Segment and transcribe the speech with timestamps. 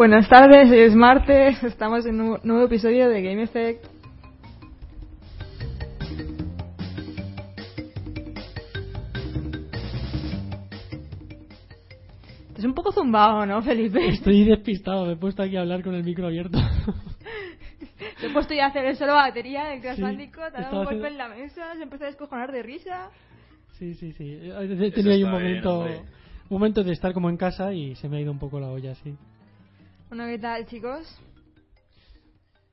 [0.00, 3.84] Buenas tardes, es martes, estamos en un nuevo episodio de Game Effect.
[12.56, 14.08] Es un poco zumbado, ¿no, Felipe?
[14.08, 16.58] Estoy despistado, me he puesto aquí a hablar con el micro abierto.
[18.18, 20.80] Te he puesto ya a hacer el solo batería de Crash Sí, te ha dado
[20.80, 23.10] un golpe haciendo- en la mesa, se empezó a descojonar de risa.
[23.72, 24.40] Sí, sí, sí.
[24.50, 25.98] He tenido ahí un bien, momento, un
[26.48, 28.94] momento de estar como en casa y se me ha ido un poco la olla,
[28.94, 29.14] sí.
[30.10, 31.06] Bueno, ¿qué tal, chicos?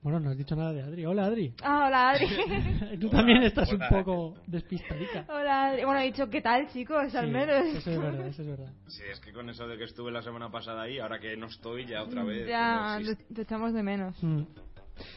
[0.02, 1.06] Bueno, no has dicho nada de Adri.
[1.06, 1.54] Hola, Adri.
[1.62, 2.28] Ah, hola, Adri.
[3.00, 3.88] Tú también estás hola.
[3.92, 5.24] un poco despistadica.
[5.30, 5.84] hola, Adri.
[5.86, 7.14] Bueno, he dicho, ¿qué tal, chicos?
[7.14, 7.66] Al Sí, menos.
[7.76, 8.74] Eso es verdad, eso es verdad.
[8.88, 11.46] Sí, es que con eso de que estuve la semana pasada ahí, ahora que no
[11.46, 12.48] estoy ya otra vez.
[12.48, 14.16] Ya, no te, echamos de menos.
[14.24, 14.38] Mm.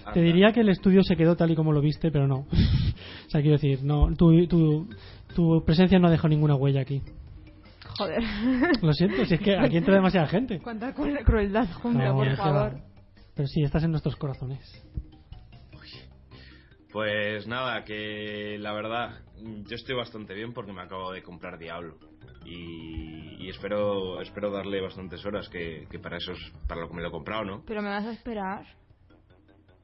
[0.01, 0.13] Anda.
[0.13, 2.41] Te diría que el estudio se quedó tal y como lo viste, pero no.
[3.27, 4.91] o sea, quiero decir, no, tu, tu,
[5.35, 7.01] tu presencia no ha dejado ninguna huella aquí.
[8.01, 8.23] Joder.
[8.83, 10.59] Lo siento, si es que aquí entra demasiada gente.
[10.61, 12.75] Cuánta cru- crueldad junta, No, por favor.
[12.77, 12.81] va.
[13.35, 14.61] Pero sí, estás en nuestros corazones.
[16.93, 21.99] Pues nada, que la verdad, yo estoy bastante bien porque me acabo de comprar Diablo.
[22.45, 26.95] Y, y espero espero darle bastantes horas, que, que para eso es para lo que
[26.95, 27.63] me lo he comprado, ¿no?
[27.67, 28.65] Pero me vas a esperar.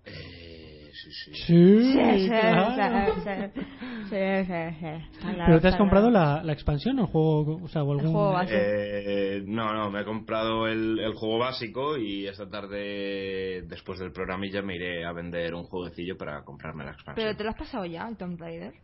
[0.05, 0.56] Eh,
[0.97, 1.35] sí, sí.
[1.35, 3.15] Sí, Sí, sí, claro.
[3.15, 3.63] sí, sí,
[4.11, 4.87] sí, sí, sí.
[4.87, 7.93] Está claro, ¿Pero te has comprado la, la expansión o el juego, o sea, o
[7.93, 8.13] algún...
[8.13, 8.55] juego base.
[8.57, 14.13] Eh, no, no, me he comprado el, el juego básico y esta tarde, después del
[14.13, 17.25] programilla, me iré a vender un jueguecillo para comprarme la expansión.
[17.27, 18.75] Pero te lo has pasado ya, el Tomb Raider.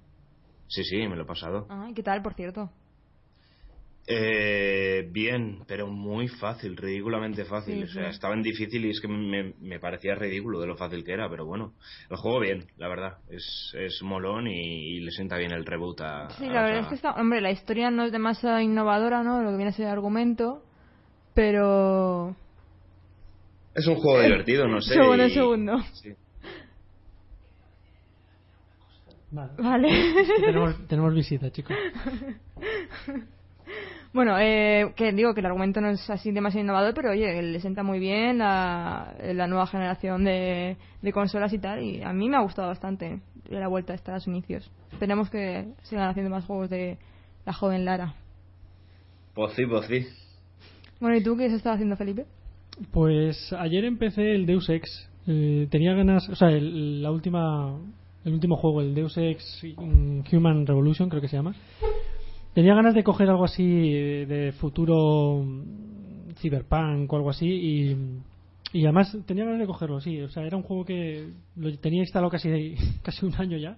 [0.68, 1.66] Sí, sí, me lo he pasado.
[1.68, 2.70] Ah, ¿y qué tal, por cierto?
[4.06, 7.76] Eh, bien, pero muy fácil, ridículamente fácil.
[7.76, 8.10] Sí, o sea, sí.
[8.10, 11.28] estaba en difícil y es que me, me parecía ridículo de lo fácil que era,
[11.30, 11.72] pero bueno.
[12.10, 13.18] El juego bien, la verdad.
[13.30, 16.30] Es, es molón y, y le sienta bien el reboot a.
[16.30, 17.12] Sí, a la la verdad es que está...
[17.12, 19.40] Hombre, la historia no es demasiado innovadora, ¿no?
[19.42, 20.64] Lo que viene a ser el argumento.
[21.34, 22.34] Pero...
[23.74, 24.94] Es un juego divertido, no sé.
[24.94, 25.78] Segundo, y- segundo.
[25.94, 26.12] Sí.
[29.30, 29.52] Vale.
[29.58, 29.88] Vale.
[30.40, 31.74] tenemos, tenemos visita, chicos.
[34.12, 37.60] Bueno, eh, que digo que el argumento no es así demasiado innovador, pero oye, le
[37.60, 42.28] sienta muy bien la, la nueva generación de, de consolas y tal, y a mí
[42.28, 44.70] me ha gustado bastante la vuelta a los inicios.
[44.92, 46.98] Esperemos que sigan haciendo más juegos de
[47.46, 48.14] la joven Lara.
[49.34, 50.06] Pues sí, pues sí.
[51.00, 52.26] Bueno, ¿y tú qué has estado haciendo, Felipe?
[52.90, 55.08] Pues ayer empecé el Deus Ex.
[55.26, 57.78] Eh, tenía ganas, o sea, el, la última,
[58.24, 61.54] el último juego, el Deus Ex mm, Human Revolution, creo que se llama.
[62.54, 67.96] Tenía ganas de coger algo así eh, de futuro mm, cyberpunk o algo así y,
[68.72, 70.20] y además tenía ganas de cogerlo, sí.
[70.20, 73.76] O sea, era un juego que lo tenía instalado casi, casi un año ya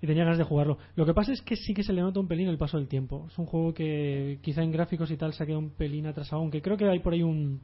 [0.00, 0.78] y tenía ganas de jugarlo.
[0.94, 2.86] Lo que pasa es que sí que se le nota un pelín el paso del
[2.86, 3.26] tiempo.
[3.28, 6.42] Es un juego que quizá en gráficos y tal se ha quedado un pelín atrasado,
[6.42, 7.60] aunque creo que hay por ahí un,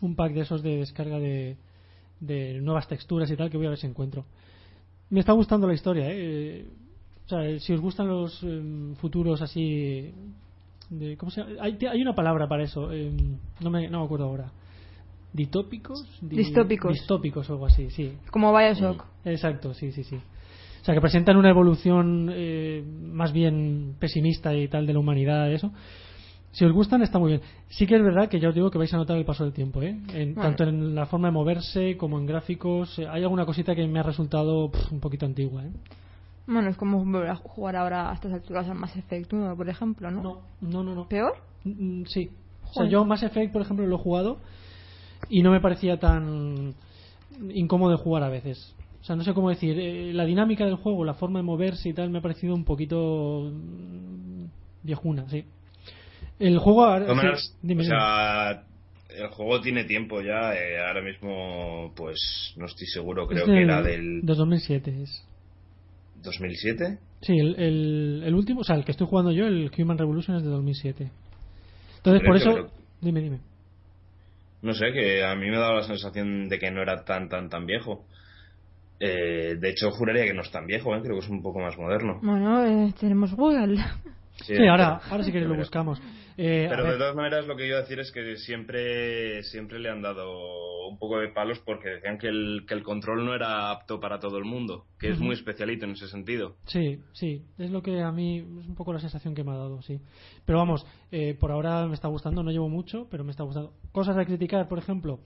[0.00, 1.56] un pack de esos de descarga de,
[2.20, 4.24] de nuevas texturas y tal que voy a ver si encuentro.
[5.10, 6.66] Me está gustando la historia, ¿eh?
[7.26, 10.12] O sea, si os gustan los em, futuros así...
[10.88, 11.54] De, ¿Cómo se llama?
[11.60, 14.52] Hay, hay una palabra para eso, em, no, me, no me acuerdo ahora.
[15.32, 16.06] ¿Ditópicos?
[16.20, 16.92] Di- Distópicos.
[16.92, 18.12] Distópicos o algo así, sí.
[18.30, 19.04] Como Bioshock.
[19.24, 20.16] Exacto, sí, sí, sí.
[20.16, 25.52] O sea, que presentan una evolución eh, más bien pesimista y tal de la humanidad,
[25.52, 25.72] eso.
[26.52, 27.42] Si os gustan, está muy bien.
[27.68, 29.52] Sí que es verdad que ya os digo que vais a notar el paso del
[29.52, 29.88] tiempo, ¿eh?
[30.14, 30.42] En- Bueno.
[30.50, 32.96] Tanto en la forma de moverse como en gráficos.
[33.00, 35.72] Eh, Hay alguna cosita que me ha resultado pff, un poquito antigua, ¿eh?
[36.46, 39.68] Bueno, es como volver a jugar ahora a estas alturas al Mass Effect 1, por
[39.68, 40.22] ejemplo, ¿no?
[40.22, 40.94] No, no, no.
[40.94, 41.08] no.
[41.08, 41.34] ¿Peor?
[41.64, 42.30] Mm, mm, sí.
[42.70, 44.38] O sea, yo Mass Effect, por ejemplo, lo he jugado
[45.28, 46.74] y no me parecía tan
[47.52, 48.74] incómodo de jugar a veces.
[49.00, 51.88] O sea, no sé cómo decir, eh, la dinámica del juego, la forma de moverse
[51.88, 54.44] y tal, me ha parecido un poquito mm,
[54.82, 55.44] viejuna, sí.
[56.38, 57.06] El juego ahora...
[57.36, 57.96] Sí, dime, o dime.
[57.96, 58.64] sea,
[59.10, 60.54] el juego tiene tiempo ya.
[60.54, 63.26] eh, ahora mismo, pues no estoy seguro.
[63.26, 65.24] Creo Es que del- era del de 2007 es.
[66.26, 66.98] 2007.
[67.22, 70.36] Sí, el, el, el último, o sea, el que estoy jugando yo, el Human Revolution
[70.36, 71.10] es de 2007.
[71.96, 72.52] Entonces, Creo por eso...
[72.52, 72.70] creo-
[73.00, 73.40] Dime, dime.
[74.62, 77.48] No sé, que a mí me daba la sensación de que no era tan, tan,
[77.48, 78.04] tan viejo.
[78.98, 81.00] Eh, de hecho, juraría que no es tan viejo, ¿eh?
[81.02, 82.18] creo que es un poco más moderno.
[82.22, 83.76] Bueno, eh, tenemos Google.
[84.42, 86.00] Sí, ahora, ahora sí que lo pero- buscamos.
[86.38, 89.88] Eh, Pero de todas maneras lo que iba a decir es que siempre siempre le
[89.88, 93.70] han dado un poco de palos porque decían que el, que el control no era
[93.70, 96.56] apto para todo el mundo, que es muy especialito en ese sentido.
[96.66, 99.56] Sí, sí, es lo que a mí es un poco la sensación que me ha
[99.56, 100.00] dado, sí.
[100.44, 103.72] Pero vamos, eh, por ahora me está gustando, no llevo mucho, pero me está gustando.
[103.92, 105.20] Cosas a criticar, por ejemplo,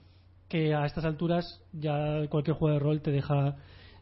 [0.47, 3.57] que a estas alturas ya cualquier juego de rol te deja,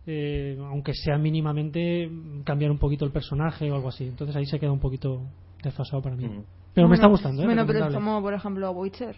[0.06, 2.10] eh, aunque sea mínimamente,
[2.46, 4.06] cambiar un poquito el personaje o algo así.
[4.06, 5.22] Entonces ahí se queda un poquito
[5.62, 6.28] desfasado para mí.
[6.74, 7.46] Pero me está gustando, ¿eh?
[7.46, 9.16] Bueno, pero es como, por ejemplo, Witcher.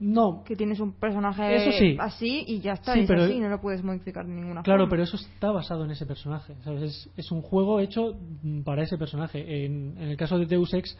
[0.00, 1.96] No, que tienes un personaje Eso sí.
[2.00, 4.80] así y ya está, Sí, es pero- así, no lo puedes modificar de ninguna claro,
[4.80, 4.90] forma.
[4.90, 6.54] pero eso está basado en ese personaje.
[6.64, 6.82] ¿sabes?
[6.82, 9.64] Es, es un juego hecho mm, para ese personaje.
[9.64, 10.96] En, en el caso de Deus Ex,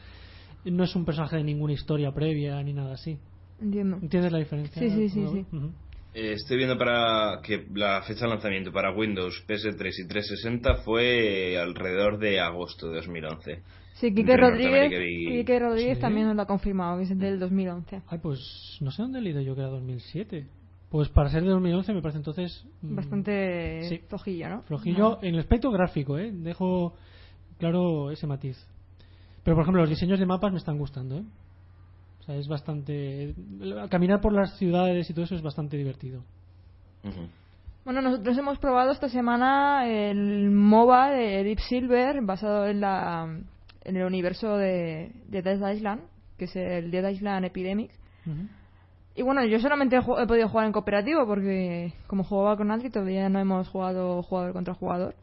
[0.64, 3.18] no es un personaje de ninguna historia previa ni nada así.
[3.60, 3.96] Entiendo.
[4.00, 4.80] ¿Entiendes la diferencia?
[4.80, 5.32] Sí, sí, sí, ¿No?
[5.32, 5.46] sí.
[6.14, 11.58] Eh, estoy viendo para que la fecha de lanzamiento para Windows, PS3 y 360 fue
[11.58, 13.62] alrededor de agosto de 2011.
[13.94, 16.00] Sí, Quique Rodríguez, Quique Rodríguez Sí.
[16.00, 18.02] también nos lo ha confirmado, que es del 2011.
[18.08, 20.46] Ay, pues no sé dónde he leído yo que era 2007.
[20.90, 23.98] Pues para ser de 2011 me parece entonces mm, Bastante sí.
[24.08, 24.62] flojillo, ¿no?
[24.62, 26.30] flojillo en el aspecto gráfico, ¿eh?
[26.32, 26.94] Dejo
[27.58, 28.58] claro ese matiz.
[29.44, 31.24] Pero por ejemplo, los diseños de mapas me están gustando, ¿eh?
[32.20, 33.34] O sea, es bastante.
[33.90, 36.22] Caminar por las ciudades y todo eso es bastante divertido.
[37.84, 43.40] Bueno, nosotros hemos probado esta semana el MOBA de Deep Silver basado en la
[43.84, 46.02] en el universo de, de Dead Island,
[46.38, 47.90] que es el Dead Island Epidemic.
[49.14, 53.28] Y bueno, yo solamente he, podido jugar en cooperativo porque como jugaba con Adri todavía
[53.28, 55.14] no hemos jugado jugador contra jugador.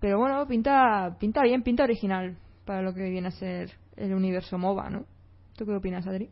[0.00, 4.58] Pero bueno, pinta pinta bien, pinta original para lo que viene a ser el universo
[4.58, 5.06] MOBA, ¿no?
[5.56, 6.30] ¿Tú qué opinas, Adri?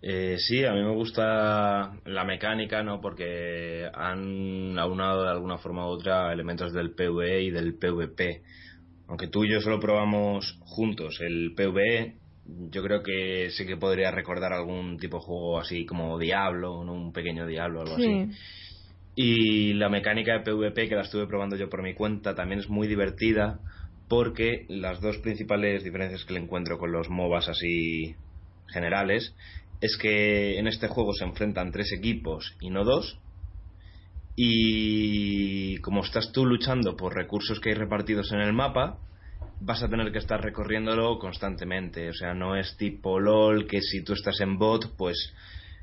[0.00, 3.00] Eh, sí, a mí me gusta la mecánica, ¿no?
[3.00, 8.42] Porque han aunado de alguna forma u otra elementos del PvE y del PvP.
[9.12, 12.14] Aunque tú y yo solo probamos juntos el PvE,
[12.70, 16.94] yo creo que sí que podría recordar algún tipo de juego así como Diablo, ¿no?
[16.94, 18.30] Un pequeño Diablo o algo así.
[19.14, 22.70] Y la mecánica de PvP que la estuve probando yo por mi cuenta también es
[22.70, 23.60] muy divertida
[24.08, 28.14] porque las dos principales diferencias que le encuentro con los MOBAs así
[28.72, 29.36] generales
[29.82, 33.18] es que en este juego se enfrentan tres equipos y no dos.
[34.34, 38.98] Y como estás tú luchando por recursos que hay repartidos en el mapa,
[39.60, 42.08] vas a tener que estar recorriéndolo constantemente.
[42.08, 45.34] O sea, no es tipo LOL que si tú estás en bot, pues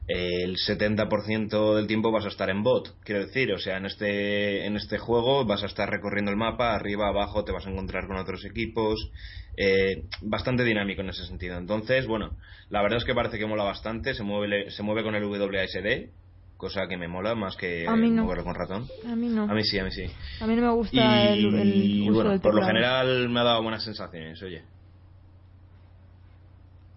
[0.07, 2.96] eh, el 70% del tiempo vas a estar en bot.
[3.04, 6.74] Quiero decir, o sea, en este, en este juego vas a estar recorriendo el mapa,
[6.74, 9.12] arriba, abajo, te vas a encontrar con otros equipos.
[9.57, 11.57] eh, bastante dinámico en ese sentido.
[11.57, 12.38] Entonces, bueno,
[12.69, 14.13] la verdad es que parece que mola bastante.
[14.13, 16.10] Se mueve, se mueve con el WASD,
[16.59, 18.23] cosa que me mola más que A mí no.
[18.25, 18.85] moverlo con ratón.
[19.09, 19.44] A mí no.
[19.44, 20.03] A mí sí, a mí sí.
[20.41, 23.39] A mí no me gusta Y, el, el uso bueno, del por lo general me
[23.39, 24.61] ha dado buenas sensaciones, oye.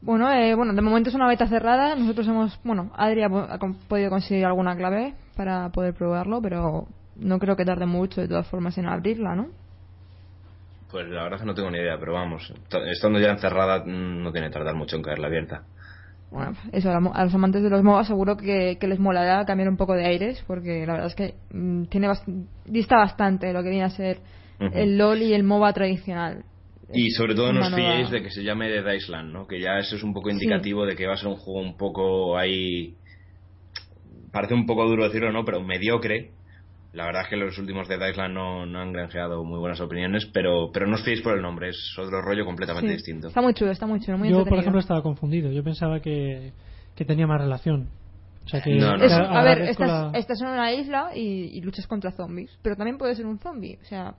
[0.00, 1.94] Bueno, eh, bueno, de momento es una beta cerrada.
[1.94, 7.38] Nosotros hemos, bueno, Adri ha, ha podido conseguir alguna clave para poder probarlo, pero no
[7.38, 9.46] creo que tarde mucho de todas formas en abrirla, ¿no?
[10.90, 12.52] Pues la verdad es que no tengo ni idea, pero vamos,
[12.90, 15.62] estando ya encerrada mm, no tiene que tardar mucho en caerla abierta.
[16.32, 19.76] Bueno, eso a, los amantes de los MOBA seguro que, que les molará cambiar un
[19.76, 23.62] poco de aires, porque la verdad es que mm, tiene bast- dista bastante de lo
[23.62, 24.18] que viene a ser
[24.58, 26.44] el LOL y el MOBA tradicional.
[26.94, 29.46] Y sobre todo no os fiéis de que se llame Dead Island, ¿no?
[29.46, 31.76] Que ya eso es un poco indicativo de que va a ser un juego un
[31.76, 32.94] poco ahí...
[34.30, 35.44] Parece un poco duro decirlo, ¿no?
[35.44, 36.30] Pero mediocre.
[36.92, 40.26] La verdad es que los últimos Dead Island no, no han granjeado muy buenas opiniones,
[40.26, 42.96] pero, pero no os fiéis por el nombre, es otro rollo completamente Sí.
[42.96, 43.28] distinto.
[43.28, 45.50] Está muy chulo, está muy chulo, muy Yo, por ejemplo, estaba confundido.
[45.50, 46.52] Yo pensaba que,
[46.94, 47.88] que tenía más relación.
[48.44, 51.56] O sea que, No, no, Es- a ver, estás, la- estás en una isla y,
[51.56, 53.78] y luchas contra zombies, pero también puedes ser un zombie.
[53.80, 54.14] O sea,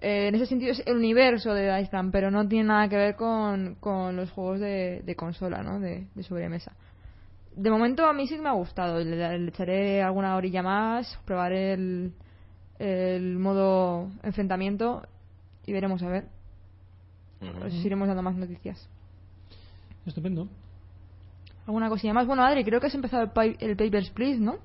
[0.00, 3.16] eh, en ese sentido es el universo de Island, pero no tiene nada que ver
[3.16, 5.80] con, con los juegos de, de consola, ¿no?
[5.80, 6.72] De, de sobremesa.
[7.56, 8.98] De momento a mí sí me ha gustado.
[8.98, 12.12] Le, le echaré alguna orilla más, probaré el,
[12.78, 15.02] el modo enfrentamiento
[15.66, 16.24] y veremos a ver.
[17.40, 17.66] Ujú.
[17.66, 18.88] Os iremos dando más noticias.
[20.06, 20.48] Estupendo.
[21.66, 22.26] ¿Alguna cosilla más?
[22.26, 24.58] Bueno, Adri, creo que has empezado el, pi- el Papers, Please, ¿no?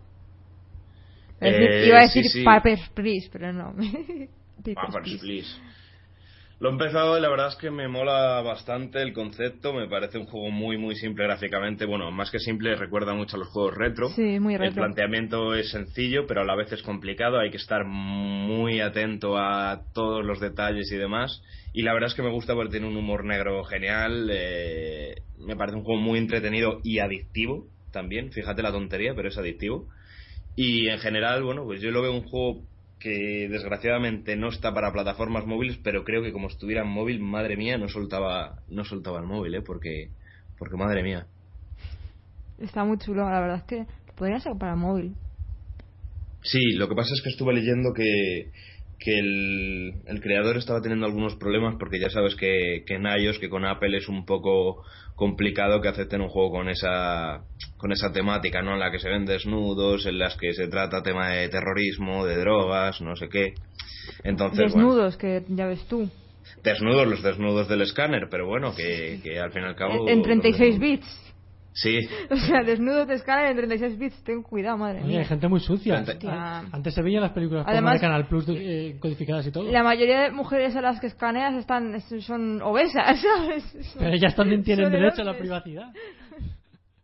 [1.42, 2.44] Eh, Iba a decir sí.
[2.44, 3.72] Papers, Please, pero no.
[4.58, 5.20] Papers, Papers, Please.
[5.20, 5.48] please.
[6.60, 10.18] Lo he empezado y la verdad es que me mola bastante el concepto, me parece
[10.18, 13.76] un juego muy muy simple gráficamente, bueno, más que simple recuerda mucho a los juegos
[13.76, 14.10] retro.
[14.10, 14.84] Sí, muy El retro.
[14.84, 19.84] planteamiento es sencillo, pero a la vez es complicado, hay que estar muy atento a
[19.94, 21.42] todos los detalles y demás.
[21.72, 25.56] Y la verdad es que me gusta porque tiene un humor negro genial, eh, me
[25.56, 29.88] parece un juego muy entretenido y adictivo también, fíjate la tontería, pero es adictivo.
[30.56, 32.66] Y en general, bueno, pues yo lo veo un juego
[33.00, 37.56] que desgraciadamente no está para plataformas móviles, pero creo que como estuviera en móvil, madre
[37.56, 39.62] mía, no soltaba, no soltaba el móvil, ¿eh?
[39.62, 40.10] Porque,
[40.58, 41.26] porque madre mía.
[42.60, 45.16] Está muy chulo, la verdad es que podría ser para móvil.
[46.42, 48.52] Sí, lo que pasa es que estuve leyendo que,
[49.00, 53.40] que el, el creador estaba teniendo algunos problemas porque ya sabes que, que en iOS,
[53.40, 54.84] que con Apple es un poco
[55.16, 57.42] complicado que acepten un juego con esa
[57.78, 58.74] con esa temática, ¿no?
[58.74, 62.38] En la que se ven desnudos, en las que se trata tema de terrorismo, de
[62.38, 63.54] drogas, no sé qué.
[64.24, 66.10] Entonces, bueno, Desnudos, que ya ves tú.
[66.64, 70.10] desnudos, los desnudos del escáner, pero bueno, que, que al fin y al cabo...
[70.10, 71.29] En 36 bits.
[71.82, 71.98] Sí.
[72.32, 75.20] O sea, desnudos de escala en 36 bits, ten cuidado, madre Oye, mía.
[75.20, 76.02] hay gente muy sucia.
[76.02, 76.60] Hostia.
[76.72, 79.64] Antes se veían las películas Además- de Canal Plus eh, codificadas y todo.
[79.72, 83.96] La mayoría de mujeres a las que escaneas están son obesas, ¿sabes?
[83.98, 85.92] Pero ellas también tienen derecho a la privacidad.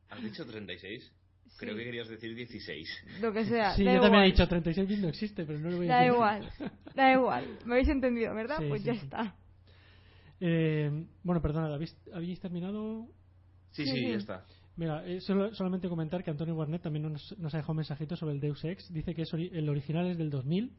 [0.09, 1.11] ¿Has dicho 36?
[1.57, 3.03] Creo que querías decir 16.
[3.21, 3.71] Lo que sea.
[3.75, 4.31] Sí, da yo también he igual.
[4.31, 6.13] dicho 36 bits no existe, pero no lo voy a Da decir.
[6.13, 6.49] igual,
[6.95, 7.45] da igual.
[7.65, 8.57] ¿Me habéis entendido, verdad?
[8.59, 8.99] Sí, pues sí, ya sí.
[9.03, 9.35] está.
[10.41, 13.07] Eh, bueno, perdona, ¿habéis, habéis terminado?
[13.71, 14.09] Sí, Sí, sí, sí.
[14.09, 14.45] ya está.
[14.77, 18.15] Mira, eh, solo- solamente comentar que Antonio Warnet también nos, nos ha dejado un mensajito
[18.15, 18.91] sobre el Deus Ex.
[18.93, 20.71] Dice que es ori- el original es del 2000,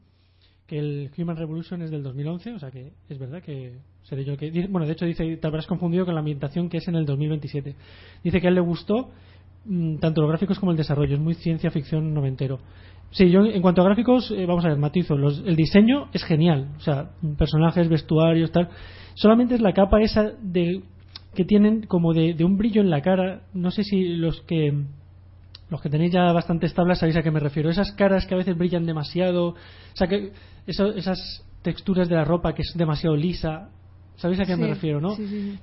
[0.67, 4.37] que el Human Revolution es del 2011, o sea que es verdad que seré yo
[4.37, 4.51] que...
[4.69, 7.75] Bueno, de hecho dice, te habrás confundido con la ambientación que es en el 2027.
[8.23, 9.09] Dice que a él le gustó
[9.65, 12.59] mm, tanto los gráficos como el desarrollo, es muy ciencia ficción noventero.
[13.11, 16.23] Sí, yo en cuanto a gráficos, eh, vamos a ver, matizo, los- el diseño es
[16.25, 18.69] genial, o sea, personajes, vestuarios, tal.
[19.15, 20.83] Solamente es la capa esa de
[21.37, 23.43] que tienen como de, de un brillo en la cara.
[23.53, 24.73] No sé si los que
[25.69, 27.69] los que tenéis ya bastantes tablas sabéis a qué me refiero.
[27.69, 29.55] Esas caras que a veces brillan demasiado, o
[29.93, 30.31] sea que
[30.65, 33.69] eso- esas texturas de la ropa que es demasiado lisa.
[34.15, 35.11] ¿Sabéis a qué me refiero, no?
[35.15, 35.59] Sí, sí, sí.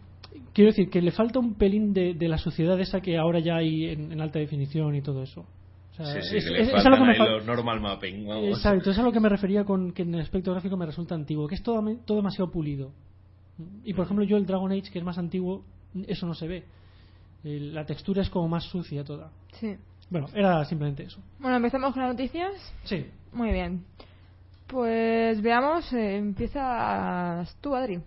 [0.52, 3.56] Quiero decir que le falta un pelín de, de la suciedad esa que ahora ya
[3.56, 5.40] hay en, en alta definición y todo eso.
[5.40, 8.26] O sea, Sí, sí, es- que me los normal mapping.
[8.26, 8.44] Vamos.
[8.58, 11.14] Exacto, es a lo que me refería con que en el aspecto gráfico me resulta
[11.14, 12.92] antiguo, que es todo, todo demasiado pulido.
[13.84, 15.64] Y por ejemplo, yo el Dragon Age, que es más antiguo,
[16.06, 16.64] eso no se ve.
[17.44, 19.30] La textura es como más sucia toda.
[19.52, 19.76] Sí.
[20.10, 21.20] Bueno, era simplemente eso.
[21.38, 22.52] Bueno, empezamos con las noticias.
[22.84, 23.06] Sí.
[23.32, 23.84] Muy bien.
[24.66, 28.00] Pues veamos, eh, empiezas tú, Adri.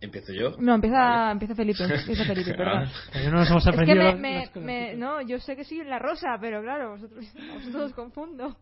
[0.00, 0.56] ¿Empiezo yo?
[0.58, 1.32] No, empieza, Vale.
[1.32, 1.84] empieza Felipe.
[1.94, 2.88] Empieza Felipe, perdón.
[3.12, 5.82] Pero no nos hemos Es que aprendido me, me- me- no, yo sé que soy
[5.84, 7.24] la rosa, pero claro, vosotros,
[7.54, 8.56] vosotros os confundo.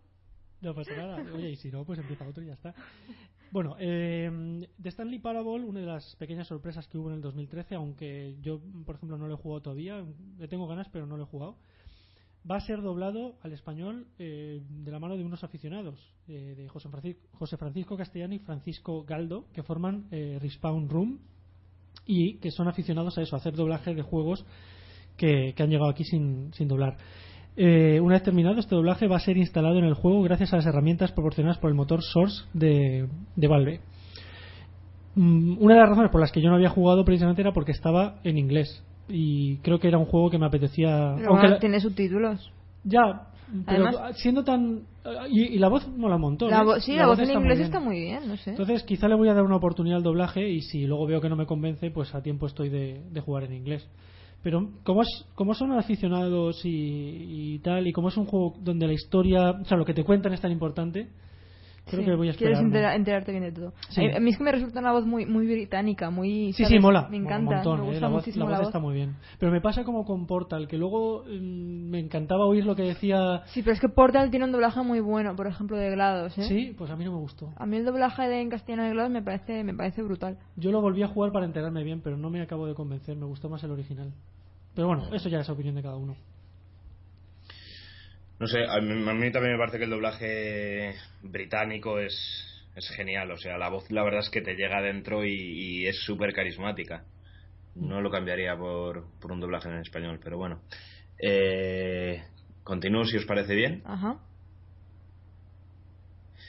[0.60, 1.16] No pasa nada.
[1.34, 2.72] Oye, y si no, pues empieza otro y ya está.
[3.52, 4.30] Bueno, eh,
[4.78, 8.62] de Stanley Parable, una de las pequeñas sorpresas que hubo en el 2013, aunque yo,
[8.87, 10.02] por ejemplo, no lo he jugado todavía,
[10.38, 11.59] le tengo ganas, pero no lo he jugado,
[12.50, 16.66] va a ser doblado al español eh, de la mano de unos aficionados, eh, de
[16.71, 21.18] José Francisco, José Francisco Castellano y Francisco Galdo, que forman eh, Respawn Room
[22.06, 24.47] y que son aficionados a eso, a hacer doblaje de juegos
[25.18, 26.97] que, que han llegado aquí sin, sin doblar.
[27.56, 30.56] Eh, una vez terminado, este doblaje va a ser instalado en el juego gracias a
[30.56, 33.80] las herramientas proporcionadas por el motor Source de, de Valve.
[35.14, 37.73] Mm, Una de las razones por las que yo no había jugado precisamente era porque
[37.73, 41.12] estaba en inglés y creo que era un juego que me apetecía.
[41.16, 42.50] Pero aunque bueno, la- tiene subtítulos.
[42.85, 43.28] ya,
[43.66, 44.85] pero Además- siendo tan.
[45.28, 46.50] Y, y la voz mola un montón.
[46.50, 46.64] La ¿eh?
[46.64, 48.50] vo- sí, la, voz en muy inglés está muy bien, no sé.
[48.50, 51.28] Entonces, quizá le voy a dar una oportunidad al doblaje y si luego veo que
[51.28, 53.87] no me convence, pues a tiempo estoy de, de jugar en inglés.
[54.42, 58.87] Pero como, es, como son aficionados y, y tal, y como es un juego donde
[58.87, 61.08] la historia, o sea, lo que te cuentan es tan importante,
[61.86, 62.64] creo Sí, que voy a Quieres esperar.
[62.64, 63.72] entera- enterarte bien de todo.
[63.90, 64.02] Sí.
[64.14, 66.52] A, mí es que me resulta una voz muy muy británica, muy.
[66.52, 66.68] Sí, ¿sabes?
[66.70, 67.08] sí, mola.
[67.10, 67.88] Me encanta, montón, me ¿eh?
[67.90, 68.66] gusta la voz, la la voz voz.
[68.68, 69.16] está muy bien.
[69.38, 73.42] Pero me pasa como con Portal, que luego mm, me encantaba oír lo que decía.
[73.46, 76.42] Sí, pero es que Portal tiene un doblaje muy bueno, por ejemplo, de GLaDOS, ¿eh?
[76.42, 77.50] Sí, pues a mí no me gustó.
[77.56, 80.38] A mí el doblaje de en castellano de GLaDOS me parece, me parece brutal.
[80.56, 83.16] Yo lo volví a jugar para enterarme bien, pero no me acabo de convencer.
[83.16, 84.12] Me gustó más el original.
[84.74, 86.14] Pero bueno, eso ya es opinión de cada uno.
[88.42, 92.12] No sé, a mí, a mí también me parece que el doblaje británico es,
[92.75, 93.30] es genial.
[93.30, 96.32] O sea, la voz la verdad es que te llega adentro y, y es súper
[96.34, 97.04] carismática.
[97.76, 100.61] No lo cambiaría por, por un doblaje en español, pero bueno.
[101.22, 102.20] Eh,
[102.64, 103.80] continúo si os parece bien.
[103.84, 104.18] Ajá.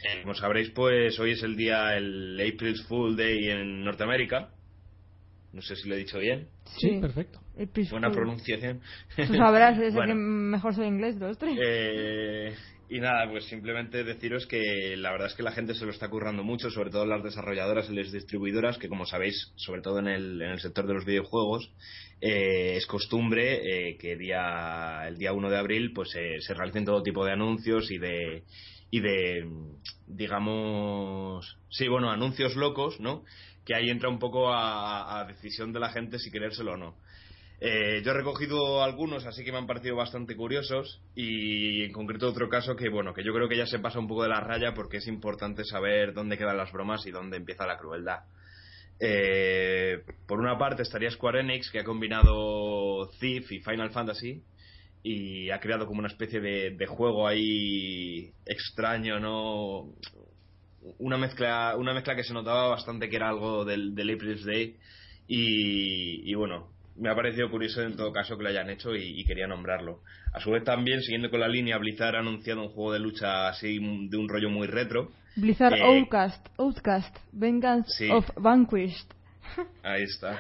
[0.03, 4.49] Eh, Como sabréis, pues hoy es el día, el April's Fool Day en Norteamérica.
[5.53, 6.47] No sé si lo he dicho bien.
[6.77, 7.39] Sí, perfecto.
[7.91, 8.81] Buena pronunciación.
[9.15, 11.57] Tú sabrás, es el que mejor soy inglés de los tres.
[11.63, 12.55] Eh,
[12.89, 16.09] y nada, pues simplemente deciros que la verdad es que la gente se lo está
[16.09, 20.07] currando mucho, sobre todo las desarrolladoras y las distribuidoras, que como sabéis, sobre todo en
[20.07, 21.71] el, en el sector de los videojuegos,
[22.21, 26.85] eh, es costumbre eh, que día, el día 1 de abril pues eh, se realicen
[26.85, 28.43] todo tipo de anuncios y de,
[28.91, 29.49] y de,
[30.05, 33.23] digamos, sí, bueno, anuncios locos, ¿no?
[33.65, 36.95] Que ahí entra un poco a, decisión de la gente si querérselo o no.
[37.59, 42.27] Eh, yo he recogido algunos, así que me han parecido bastante curiosos y en concreto
[42.27, 44.41] otro caso que bueno, que yo creo que ya se pasa un poco de la
[44.41, 48.23] raya porque es importante saber dónde quedan las bromas y dónde empieza la crueldad.
[48.99, 54.43] Eh, por una parte estaría Square Enix que ha combinado Thief y Final Fantasy
[55.03, 59.93] y ha creado como una especie de, de juego ahí extraño, ¿no?
[60.99, 64.75] Una mezcla, una mezcla que se notaba bastante que era algo del, del April's Day
[65.27, 69.19] y, y bueno, me ha parecido curioso en todo caso que lo hayan hecho y,
[69.19, 69.99] y quería nombrarlo.
[70.33, 73.47] A su vez también, siguiendo con la línea, Blizzard ha anunciado un juego de lucha
[73.49, 75.11] así de un rollo muy retro.
[75.35, 78.09] Blizzard eh, Outcast, Outcast, Vengeance sí.
[78.11, 79.07] of Vanquished.
[79.83, 80.39] Ahí está.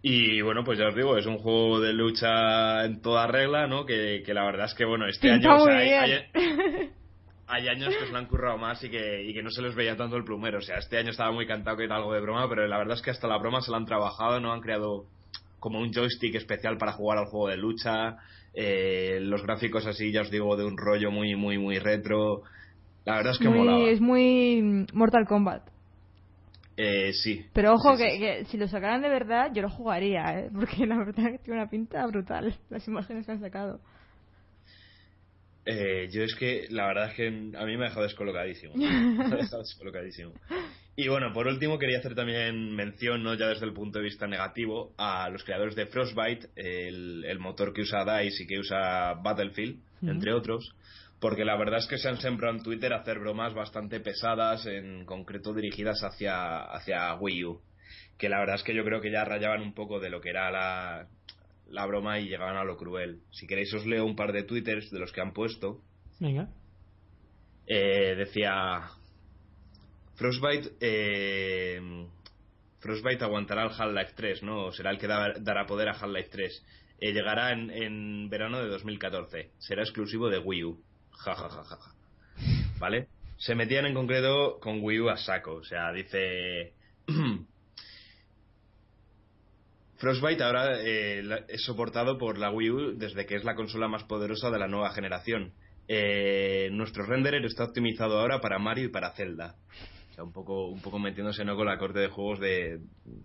[0.00, 3.84] Y bueno, pues ya os digo, es un juego de lucha en toda regla, ¿no?
[3.86, 5.62] Que, que la verdad es que, bueno, este Pinta año...
[5.62, 6.22] o sea, muy hay- bien.
[6.34, 6.90] hay-
[7.46, 9.74] hay años que se lo han currado más y que, y que no se les
[9.74, 10.58] veía tanto el plumero.
[10.58, 12.96] O sea, este año estaba muy cantado que era algo de broma, pero la verdad
[12.96, 15.04] es que hasta la broma se lo han trabajado, no han creado
[15.60, 18.16] como un joystick especial para jugar al juego de lucha.
[18.56, 22.42] eh, los gráficos así, ya os digo, de un rollo muy, muy, muy retro.
[23.04, 23.88] La verdad es que Muy- molaba.
[23.88, 25.62] es muy Mortal Kombat.
[26.76, 27.46] Eh, sí.
[27.52, 28.18] Pero ojo, Sí, que, sí.
[28.20, 30.50] que si lo sacaran de verdad, yo lo jugaría, ¿eh?
[30.54, 33.80] Porque la verdad es que tiene una pinta brutal las imágenes que han sacado.
[35.66, 38.74] Eh, yo es que la verdad es que a mí me ha dejado descolocadísimo.
[38.76, 40.32] Me ha dejado descolocadísimo.
[40.96, 44.28] Y bueno, por último quería hacer también mención, no ya desde el punto de vista
[44.28, 49.14] negativo, a los creadores de Frostbite, el, el motor que usa DICE y que usa
[49.14, 50.72] Battlefield, entre otros,
[51.18, 54.66] porque la verdad es que se han sembrado en Twitter a hacer bromas bastante pesadas,
[54.66, 57.60] en concreto dirigidas hacia, hacia Wii U.
[58.16, 60.30] Que la verdad es que yo creo que ya rayaban un poco de lo que
[60.30, 61.08] era la,
[61.68, 63.20] la broma y llegaban a lo cruel.
[63.30, 65.80] Si queréis os leo un par de twitters de los que han puesto.
[66.20, 66.48] Venga.
[67.66, 68.82] Eh, decía
[70.16, 71.80] Frostbite eh,
[72.80, 76.64] Frostbite aguantará el Half-Life 3 no será el que da- dará poder a Half-Life 3
[77.00, 80.78] Eh, llegará en, en verano de 2014 será exclusivo de Wii U
[81.24, 81.78] ja ja ja, ja.
[82.78, 86.74] vale se metían en concreto con Wii U a saco o sea dice
[90.04, 94.04] Frostbite ahora eh, es soportado por la Wii U desde que es la consola más
[94.04, 95.54] poderosa de la nueva generación.
[95.88, 99.54] Eh, nuestro renderer está optimizado ahora para Mario y para Zelda.
[100.10, 101.56] O sea, un poco, un poco metiéndose ¿no?
[101.56, 102.80] con la corte de juegos de,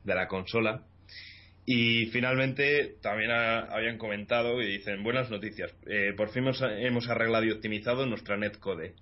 [0.06, 0.86] la consola.
[1.66, 5.76] Y finalmente también ha- habían comentado y dicen buenas noticias.
[5.86, 8.94] Eh, por fin hemos, hemos arreglado y optimizado nuestra netcode.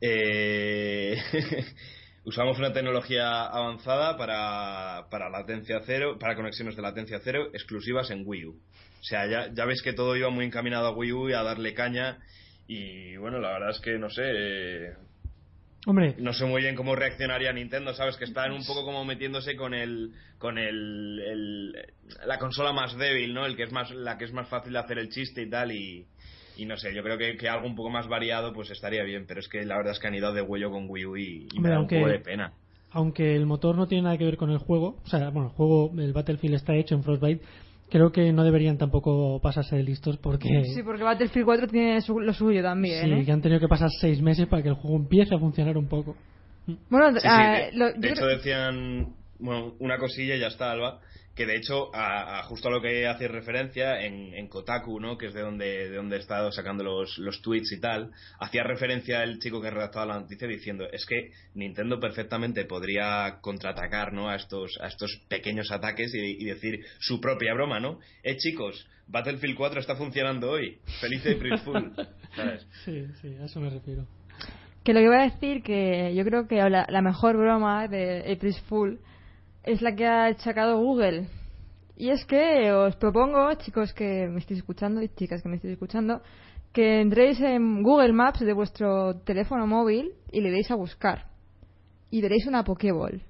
[0.00, 1.18] Eh,
[2.24, 8.22] usamos una tecnología avanzada para, para latencia cero, para conexiones de latencia cero exclusivas en
[8.24, 8.50] Wii U.
[8.52, 11.42] O sea, ya, ya veis que todo iba muy encaminado a Wii U y a
[11.42, 12.18] darle caña.
[12.68, 14.22] Y bueno, la verdad es que no sé.
[14.24, 14.92] eh,
[15.84, 19.56] Hombre, no sé muy bien cómo reaccionaría Nintendo, sabes que están un poco como metiéndose
[19.56, 21.86] con el con el, el-
[22.24, 23.44] la consola más débil, ¿no?
[23.46, 25.72] El que es más la que es más fácil de hacer el chiste y tal
[25.72, 26.06] y,
[26.56, 29.24] y no sé, yo creo que, que algo un poco más variado pues estaría bien,
[29.26, 31.46] pero es que la verdad es que han ido de huello con Wii U y,
[31.54, 32.52] y me da un aunque- poco de pena.
[32.90, 35.54] aunque el motor no tiene nada que ver con el juego, o sea, bueno, el
[35.54, 37.42] juego, el Battlefield está hecho en Frostbite,
[37.90, 42.20] creo que no deberían tampoco pasarse de listos porque Sí, porque Battlefield 4 tiene su-
[42.20, 43.24] lo suyo también, sí, ¿eh?
[43.24, 45.88] que han tenido que pasar seis meses para que el juego empiece a funcionar un
[45.88, 46.16] poco.
[46.88, 50.46] Bueno, Sí, sí, ah, de, lo- de hecho creo- decían bueno, una cosilla y ya
[50.46, 51.00] está, Alba,
[51.34, 55.16] que de hecho, a, a justo a lo que hace referencia en, en Kotaku, ¿no?
[55.16, 58.62] que es de donde, de donde he estado sacando los, los tweets y tal, hacía
[58.64, 64.28] referencia el chico que redactaba la noticia diciendo, es que Nintendo perfectamente podría contraatacar ¿no?
[64.28, 67.98] a, estos, a estos pequeños ataques y, y decir su propia broma, ¿no?
[68.22, 71.92] Eh, chicos, Battlefield 4 está funcionando hoy, feliz April Fool,
[72.36, 72.66] ¿sabes?
[72.84, 74.06] Sí, sí, a eso me refiero.
[74.84, 78.32] Que lo que iba a decir que yo creo que la, la mejor broma de
[78.32, 79.00] April Fool
[79.64, 81.26] es la que ha sacado Google.
[81.96, 85.74] Y es que os propongo, chicos que me estéis escuchando y chicas que me estéis
[85.74, 86.22] escuchando,
[86.72, 91.26] que entréis en Google Maps de vuestro teléfono móvil y le deis a buscar.
[92.10, 93.22] Y veréis una Pokéball.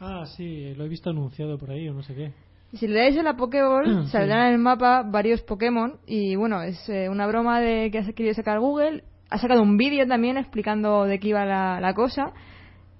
[0.00, 2.32] Ah, sí, lo he visto anunciado por ahí o no sé qué.
[2.72, 4.10] Y Si le dais a la Pokéball, Sí.
[4.10, 5.98] saldrán en el mapa varios Pokémon.
[6.06, 9.04] Y bueno, es eh, una broma de que ha querido sacar Google.
[9.30, 12.32] Ha sacado un vídeo también explicando de qué iba la, la cosa.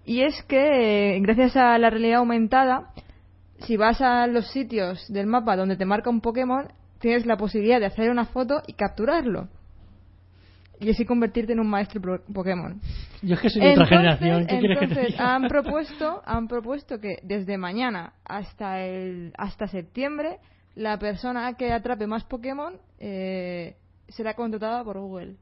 [0.05, 2.93] Y es que, eh, gracias a la realidad aumentada,
[3.61, 7.81] si vas a los sitios del mapa donde te marca un Pokémon, tienes la posibilidad
[7.81, 9.49] de hacer una foto y capturarlo.
[10.81, 12.01] Y así convertirte en un maestro
[12.33, 12.81] Pokémon.
[13.23, 15.35] Yo es que soy de otra generación, ¿qué quieres que te entonces, diga?
[15.35, 20.39] han propuesto, han propuesto que desde mañana hasta el hasta septiembre
[20.75, 23.77] la persona que atrape más Pokémon eh,
[24.09, 25.37] será contratada por Google.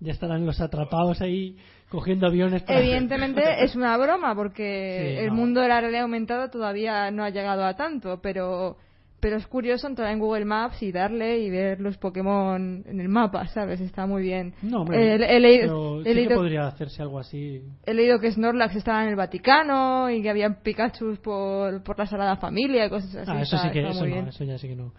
[0.00, 1.56] Ya estarán los atrapados ahí
[1.88, 2.80] cogiendo aviones para...
[2.80, 5.34] Evidentemente es una broma porque Sí, el no.
[5.34, 8.76] mundo de la realidad aumentada todavía no ha llegado a tanto, pero
[9.18, 13.08] pero es curioso entrar en Google Maps y darle y ver los Pokémon en el
[13.08, 13.80] mapa, ¿sabes?
[13.80, 14.52] Está muy bien.
[14.62, 17.62] No, hombre, Eh, he leído- pero he sí que leído- podría hacerse algo así.
[17.86, 22.06] He leído que Snorlax estaba en el Vaticano y que había Pikachu por, por la
[22.06, 23.30] Sagrada Familia y cosas así.
[23.32, 24.28] ah, eso está- sí que eso muy no, bien.
[24.28, 24.92] eso ya sí que no.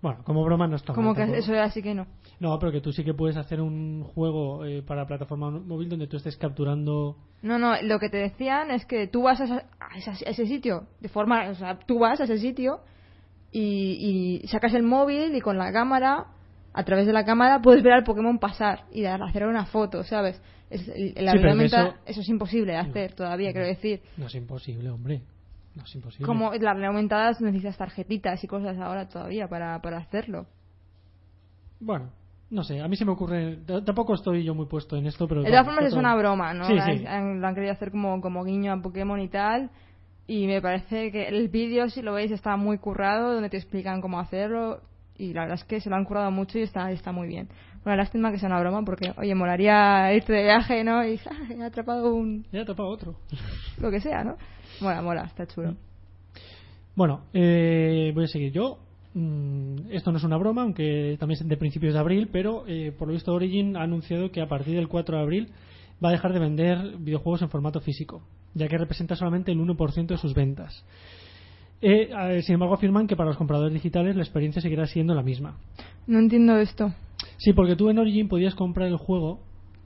[0.00, 1.38] Bueno, como broma no está Como que tampoco.
[1.40, 2.06] eso así que no.
[2.38, 6.06] No, pero que tú sí que puedes hacer un juego eh, para plataforma móvil donde
[6.06, 7.16] tú estés capturando...
[7.42, 10.30] No, no, lo que te decían es que tú vas a, esa- a esa- a
[10.30, 12.80] ese sitio, de forma, o sea, tú vas a ese sitio
[13.50, 16.26] y, y sacas el móvil y con la cámara,
[16.72, 20.40] a través de la cámara, puedes ver al Pokémon pasar y hacer una foto, ¿sabes?
[20.70, 24.00] Es, el- la Sí, eso- es imposible de hacer todavía, quiero decir.
[24.16, 25.22] No es imposible, hombre.
[25.74, 26.26] No, es imposible.
[26.26, 30.46] Como las realidad aumentada necesitas tarjetitas y cosas ahora todavía para, para hacerlo.
[31.80, 32.10] Bueno,
[32.50, 33.58] no sé, a mí se me ocurre.
[33.84, 35.42] Tampoco estoy yo muy puesto en esto, pero.
[35.42, 36.64] De todas formas es todo- una broma, ¿no?
[36.64, 37.04] Sí, La- sí.
[37.06, 39.70] han- Lo han querido hacer como, como guiño a Pokémon y tal.
[40.26, 44.00] Y me parece que el vídeo, si lo veis, está muy currado, donde te explican
[44.00, 44.80] cómo hacerlo.
[45.16, 47.48] Y la verdad es que se lo han currado mucho y está, está muy bien.
[47.82, 51.04] Bueno, lástima que sea una broma porque, oye, molaría irte de viaje, ¿no?
[51.04, 51.52] Y ¡ah!
[51.54, 52.44] he atrapado un.
[52.52, 53.14] He tapado otro.
[53.80, 54.36] lo que sea, ¿no?
[54.80, 55.74] Mola, mola, está chulo.
[56.94, 58.78] Bueno, eh, voy a seguir yo.
[59.14, 62.92] Mm, esto no es una broma, aunque también es de principios de abril, pero eh,
[62.96, 65.48] por lo visto Origin ha anunciado que a partir del 4 de abril
[66.04, 68.22] va a dejar de vender videojuegos en formato físico,
[68.54, 70.84] ya que representa solamente el 1% de sus ventas.
[71.80, 75.22] Eh, eh, sin embargo, afirman que para los compradores digitales la experiencia seguirá siendo la
[75.22, 75.56] misma.
[76.06, 76.92] No entiendo esto.
[77.36, 79.40] Sí, porque tú en Origin podías comprar el juego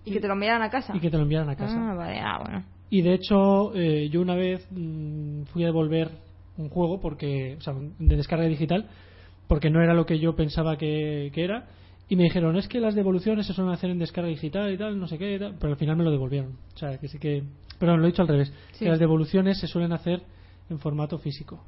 [0.05, 0.97] ¿Y que te lo enviaran a casa?
[0.97, 1.77] y que te lo enviaran a casa.
[1.79, 2.65] Ah, vale, ah, bueno.
[2.95, 6.11] Y de hecho, eh, yo una vez mm, fui a devolver
[6.59, 8.87] un juego porque, o sea, de descarga digital,
[9.49, 11.69] porque no era lo que yo pensaba que, que era.
[12.11, 15.01] Y me dijeron, es que las devoluciones se suelen hacer en descarga digital y tal,
[15.01, 16.59] no sé qué, y tal", pero al final me lo devolvieron.
[16.75, 17.43] O sea, que sí que.
[17.79, 18.53] Perdón, lo he dicho al revés.
[18.73, 18.85] Sí.
[18.85, 20.21] Que las devoluciones se suelen hacer
[20.69, 21.65] en formato físico.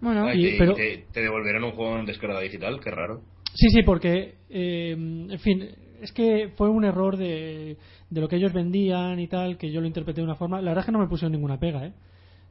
[0.00, 3.20] Bueno, Ay, Y- te, pero- te, te devolvieron un juego en descarga digital, qué raro.
[3.52, 5.68] Sí, sí, porque, eh, en fin,
[6.00, 7.76] es que fue un error de,
[8.10, 10.60] de lo que ellos vendían y tal, que yo lo interpreté de una forma.
[10.60, 11.92] La verdad es que no me pusieron ninguna pega, ¿eh?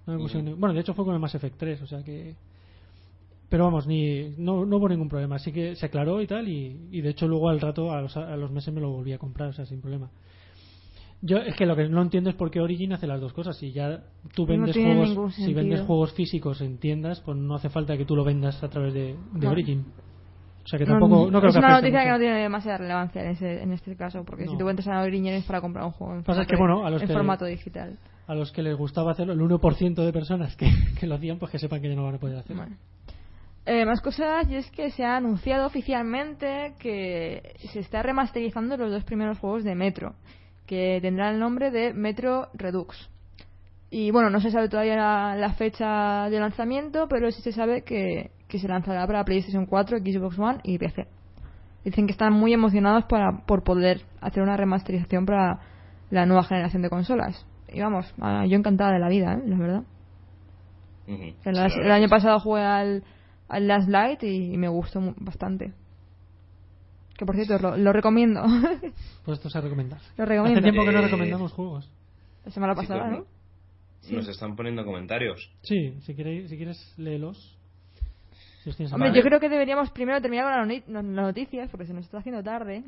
[0.08, 0.56] No me pusieron Ujú.
[0.56, 2.36] ni- Bueno, de hecho fue con el Mass Effect 3, o sea que.
[3.50, 5.38] Pero vamos, ni no, no hubo ningún problema.
[5.38, 8.16] Así que se aclaró y tal, y, y de hecho luego al rato, a los,
[8.16, 10.10] a los meses me lo volví a comprar, o sea, sin problema.
[11.22, 13.58] Yo es que lo que no entiendo es por qué Origin hace las dos cosas.
[13.58, 14.04] Si ya
[14.36, 18.16] tú vendes juegos, si vendes juegos físicos en tiendas, pues no hace falta que tú
[18.16, 19.52] lo vendas a través de, de No.
[19.52, 19.84] Origin.
[20.70, 23.24] O sea que tampoco, no, creo es que una noticia que no tiene demasiada relevancia
[23.24, 24.52] en, ese, en este caso, porque No.
[24.52, 26.92] si tú entras a Origin es para comprar un juego en, formato, que, bueno, a
[26.92, 27.98] los en que- formato digital.
[28.28, 31.52] a los que les gustaba hacerlo, el 1% de personas que, que lo hacían, pues
[31.52, 32.62] que sepan que ya no van a poder hacerlo.
[32.64, 32.78] Bueno.
[33.66, 38.92] Eh, más cosas, y es que se ha anunciado oficialmente que se está remasterizando los
[38.92, 40.14] dos primeros juegos de Metro,
[40.68, 43.10] que tendrán el nombre de Metro Redux.
[43.90, 47.82] Y bueno, no se sabe todavía la, la fecha de lanzamiento, pero sí se sabe
[47.84, 51.08] que, que se lanzará para PlayStation 4, Xbox One y PC.
[51.86, 55.60] Dicen que están muy emocionados para, por poder hacer una remasterización para
[56.10, 57.46] la nueva generación de consolas.
[57.72, 59.42] Y vamos, yo encantada de la vida, ¿eh?
[59.46, 59.84] la verdad.
[61.08, 63.04] El, Sí, año pasado jugué al,
[63.48, 65.74] al Last Light y, y me gustó bastante.
[67.18, 68.42] Que por cierto, lo, lo recomiendo.
[69.26, 69.98] Pues esto se recomienda.
[70.18, 70.62] lo Hace recomiendo.
[70.62, 71.92] tiempo que no Eh, recomendamos juegos.
[72.46, 73.26] La semana Sí, pasada, ¿no?
[74.12, 75.52] Nos están poniendo comentarios.
[75.62, 77.59] Sí, si quieres, si quieres léelos.
[78.92, 82.44] Hombre, yo creo que deberíamos primero terminar con las noticias, porque se nos está haciendo
[82.44, 82.84] tarde.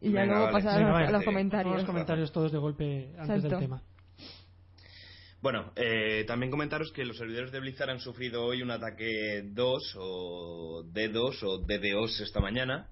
[0.00, 1.08] Y ya luego pasar a, vaya.
[1.08, 1.74] a los comentarios.
[1.74, 3.82] los comentarios todos de golpe antes del tema.
[5.40, 9.96] Bueno, eh, también comentaros que los servidores de Blizzard han sufrido hoy un ataque 2
[9.98, 12.88] o D2 o DDoS esta mañana.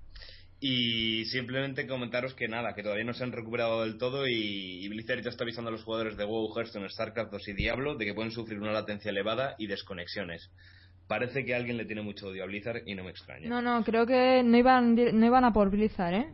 [0.58, 4.88] Y simplemente comentaros que nada, que todavía no se han recuperado del todo y, y
[4.88, 8.06] Blizzard ya está avisando a los jugadores de WoW, Hearthstone, StarCraft 2 y Diablo de
[8.06, 10.50] que pueden sufrir una latencia elevada y desconexiones.
[11.08, 13.48] Parece que alguien le tiene mucho odio a Blizzard y no me extraña.
[13.48, 16.26] No, no, creo que no iban, no iban a por Blizzard, ¿eh?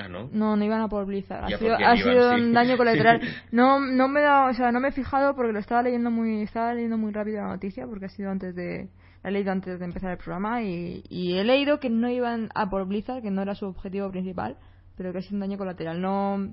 [0.00, 0.30] Ah, ¿no?
[0.32, 1.44] No, no iban a por Blizzard.
[1.44, 2.40] Ha Ya, sido, ha iban, sido sí.
[2.40, 3.20] un daño colateral.
[3.52, 6.10] No, no me he dado- o sea, no me he fijado porque lo estaba leyendo
[6.10, 8.88] muy, estaba leyendo muy rápido la noticia porque ha sido antes de,
[9.22, 12.48] la he leído antes de empezar el programa y, y he leído que no iban
[12.54, 14.56] a por Blizzard, que no era su objetivo principal,
[14.96, 16.00] pero que ha sido un daño colateral.
[16.00, 16.48] No,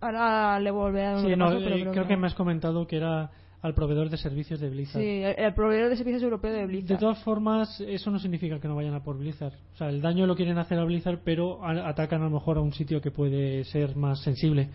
[0.00, 2.20] ahora le volveré a dar un Sí, no, pero eh, creo, creo que que no.
[2.22, 3.30] me has comentado que era
[3.64, 5.00] al proveedor de servicios de Blizzard.
[5.00, 6.98] Sí, el proveedor de servicios europeo de Blizzard.
[6.98, 9.54] De todas formas, eso no significa que no vayan a por Blizzard.
[9.72, 12.60] O sea, el daño lo quieren hacer a Blizzard, pero atacan a lo mejor a
[12.60, 14.68] un sitio que puede ser más sensible.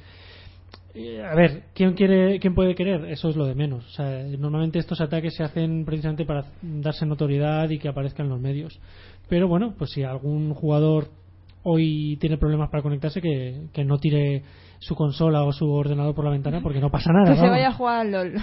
[0.95, 3.05] Eh, a ver, ¿quién, quiere, ¿quién puede querer?
[3.05, 3.85] Eso es lo de menos.
[3.85, 8.31] O sea, normalmente estos ataques se hacen precisamente para darse notoriedad y que aparezcan en
[8.31, 8.79] los medios.
[9.27, 11.09] Pero bueno, pues si algún jugador
[11.69, 14.43] hoy tiene problemas para conectarse, que, que no tire
[14.79, 17.33] su consola o su ordenador por la ventana porque no pasa nada.
[17.33, 18.33] que se vaya a jugar al LOL.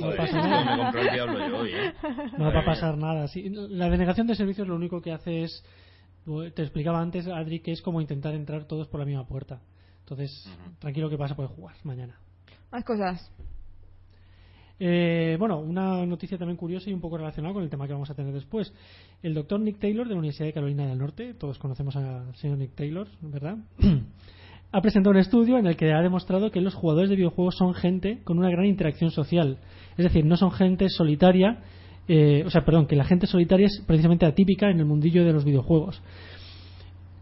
[0.00, 0.76] Joder, pasa nada.
[0.76, 1.92] me compró el diablo yo hoy, ¿eh?
[2.36, 3.28] No va a pasar nada.
[3.28, 5.64] Sí, la denegación de servicios lo único que hace es,
[6.54, 9.60] te explicaba antes, Adri, que es como intentar entrar todos por la misma puerta.
[10.00, 12.18] Entonces, tranquilo que vas a poder jugar mañana.
[12.72, 13.30] Más cosas.
[14.80, 18.10] Eh, bueno, una noticia también curiosa y un poco relacionada con el tema que vamos
[18.10, 18.72] a tener después.
[19.22, 22.58] El doctor Nick Taylor de la Universidad de Carolina del Norte, todos conocemos al señor
[22.58, 23.56] Nick Taylor, ¿verdad?
[24.70, 27.74] ha presentado un estudio en el que ha demostrado que los jugadores de videojuegos son
[27.74, 29.58] gente con una gran interacción social.
[29.96, 31.60] Es decir, no son gente solitaria,
[32.06, 35.32] eh, o sea, perdón, que la gente solitaria es precisamente atípica en el mundillo de
[35.32, 36.02] los videojuegos.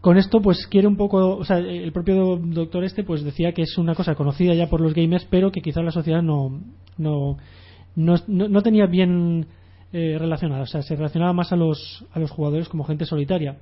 [0.07, 3.63] Con esto, pues quiere un poco, o sea, el propio doctor este, pues decía que
[3.63, 6.61] es una cosa conocida ya por los gamers, pero que quizás la sociedad no,
[6.97, 7.35] No,
[7.97, 9.47] no, no, tenía bien
[9.91, 13.57] eh, relacionada, o sea, se relacionaba más a los, a los jugadores como gente solitaria.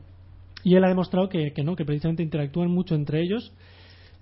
[0.64, 3.52] Y él ha demostrado que, que no, que precisamente interactúan mucho entre ellos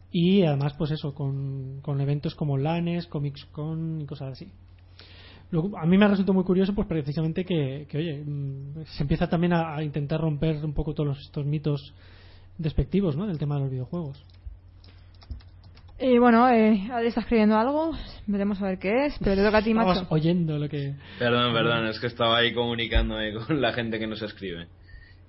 [0.10, 4.50] y además, pues eso, con, con eventos como LANES, Comics Con y cosas así.
[5.54, 9.04] Luego, a mí me ha resultado muy curioso, pues precisamente que, que oye, mm, se
[9.04, 11.94] empieza también a, a intentar romper un poco todos estos mitos
[12.58, 13.28] despectivos, ¿no?
[13.28, 14.26] Del tema de los videojuegos.
[16.00, 17.92] Y bueno, eh, está escribiendo algo,
[18.26, 20.08] veremos a ver qué es, pero te toca a ti, Estabas macho.
[20.10, 20.96] oyendo lo que.
[21.20, 24.66] Perdón, perdón, es que estaba ahí comunicándome con la gente que nos escribe.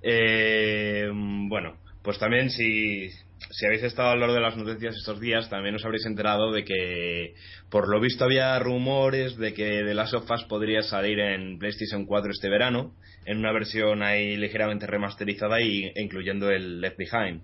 [0.01, 1.07] Eh,
[1.47, 1.75] bueno,
[2.05, 3.09] pues también si,
[3.49, 6.51] si habéis estado a lo largo de las noticias estos días, también os habréis enterado
[6.51, 7.33] de que,
[7.69, 12.05] por lo visto, había rumores de que The Last of Us podría salir en PlayStation
[12.05, 17.41] 4 este verano, en una versión ahí ligeramente remasterizada y incluyendo el Left Behind.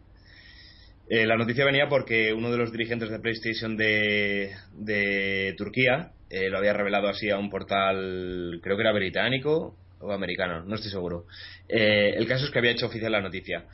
[1.10, 6.50] Eh, la noticia venía porque uno de los dirigentes de PlayStation de, de Turquía eh,
[6.50, 10.92] lo había revelado así a un portal, creo que era británico o americano, no estoy
[10.92, 11.26] seguro.
[11.68, 13.66] Eh, el caso es que había hecho oficial la noticia.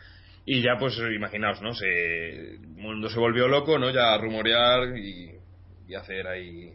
[0.49, 1.73] Y ya, pues, imaginaos, ¿no?
[1.73, 3.91] Se, el mundo se volvió loco, ¿no?
[3.91, 5.33] Ya a rumorear y,
[5.93, 6.71] hacer ahí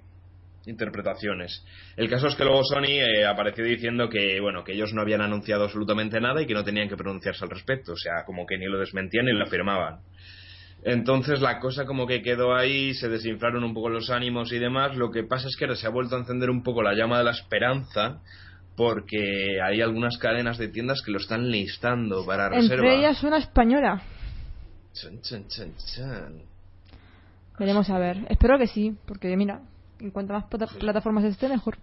[0.66, 1.64] interpretaciones.
[1.96, 5.22] El caso es que luego Sony eh, apareció diciendo que, bueno, que ellos no habían
[5.22, 7.92] anunciado absolutamente nada y que no tenían que pronunciarse al respecto.
[7.92, 10.00] O sea, como que ni lo desmentían ni lo afirmaban.
[10.84, 14.96] Entonces la cosa como que quedó ahí, se desinflaron un poco los ánimos y demás.
[14.96, 17.16] Lo que pasa es que ahora se ha vuelto a encender un poco la llama
[17.16, 18.20] de la esperanza
[18.76, 22.74] porque hay algunas cadenas de tiendas que lo están listando para reserva.
[22.86, 24.02] Entre ellas una española.
[24.94, 26.42] Chan, chan, chan, chan.
[27.58, 28.18] Veremos a ver.
[28.28, 29.60] Espero que sí, porque mira,
[30.00, 31.76] en cuanto más plata- plataformas esté, mejor.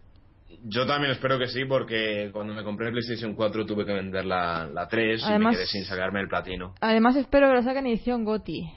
[0.64, 4.26] Yo también espero que sí, porque cuando me compré el PlayStation 4 tuve que vender
[4.26, 6.74] la, la 3 y me quedé sin sacarme el platino.
[6.82, 8.70] Además, espero que lo saquen edición GOTI.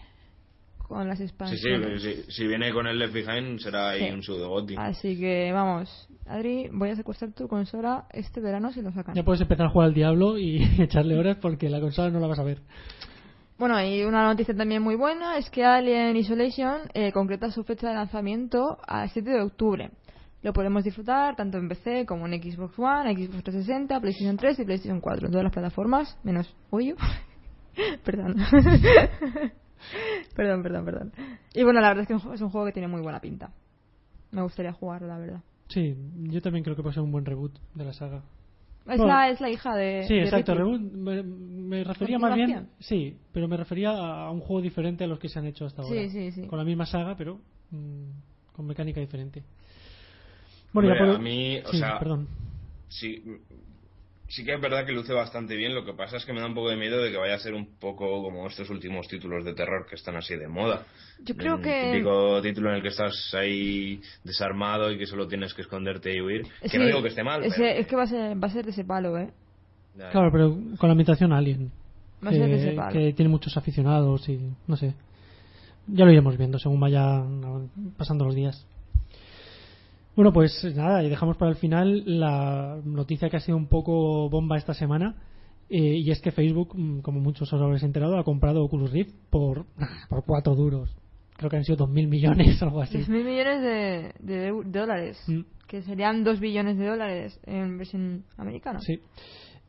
[0.92, 2.02] Con las expansiones.
[2.02, 4.14] sí, sí, si viene con el Left Behind será ahí Sí.
[4.14, 4.74] un pseudo goti.
[4.76, 9.14] Así que vamos, Adri, voy a secuestrar tu consola este verano si lo sacan.
[9.14, 12.26] Ya puedes empezar a jugar al diablo y echarle horas porque la consola no la
[12.26, 12.58] vas a ver.
[13.58, 17.88] Bueno, y una noticia también muy buena es que Alien Isolation eh, concreta su fecha
[17.88, 19.90] de lanzamiento al 7 de octubre.
[20.42, 24.64] Lo podemos disfrutar tanto en PC como en Xbox One, Xbox 360, PlayStation 3 y
[24.64, 26.96] PlayStation 4, en todas las plataformas, menos Wii U.
[28.04, 28.36] perdón.
[30.36, 31.12] perdón, perdón, perdón.
[31.54, 33.00] Y bueno, la verdad es que es un ju- es un juego que tiene muy
[33.02, 33.52] buena pinta.
[34.30, 35.40] Me gustaría jugarlo, la verdad.
[35.68, 38.22] Sí, yo también creo que puede ser un buen reboot de la saga.
[38.86, 40.04] Es, Bueno, la, es la hija de.
[40.08, 40.52] Sí, de exacto.
[40.54, 40.58] Ricky.
[40.64, 42.68] Reboot, me, me refería más bien.
[42.80, 45.82] Sí, pero me refería a un juego diferente a los que se han hecho hasta
[45.82, 46.00] ahora.
[46.02, 46.46] Sí, sí, sí.
[46.48, 47.38] Con la misma saga, pero
[47.70, 49.42] mm, con mecánica diferente.
[50.72, 52.26] Bueno, Hombre, ya a mí, o sí, sea, perdón.
[52.88, 53.22] sí,
[54.34, 56.46] sí que es verdad que luce bastante bien, lo que pasa es que me da
[56.46, 59.44] un poco de miedo de que vaya a ser un poco como estos últimos títulos
[59.44, 60.86] de terror que están así de moda.
[61.22, 61.90] Yo creo El que.
[61.92, 66.20] típico título en el que estás ahí desarmado y que solo tienes que esconderte y
[66.22, 66.46] huir.
[66.70, 68.64] Que no digo que esté mal, pero- Es que va a, ser, va a ser
[68.64, 69.30] de ese palo, ¿eh?
[69.96, 71.70] Claro, pero con la ambientación Alien.
[72.24, 72.92] Va a ser de ese palo.
[72.92, 74.94] que tiene muchos aficionados y no sé.
[75.88, 77.22] Ya lo iremos viendo según vaya
[77.98, 78.66] pasando los días.
[80.14, 84.28] Bueno, pues nada, y dejamos para el final la noticia que ha sido un poco
[84.28, 85.16] bomba esta semana.
[85.70, 89.14] eh, y es que Facebook, mm, como muchos os habréis enterado, ha comprado Oculus Rift
[89.30, 89.64] por,
[90.10, 90.94] por cuatro duros.
[91.38, 92.98] Creo que han sido dos mil millones o algo así.
[92.98, 95.18] 10.000 millones de, dólares.
[95.26, 95.40] Mm.
[95.66, 98.80] Que serían 2 billones de dólares en versión americana.
[98.80, 99.00] Sí.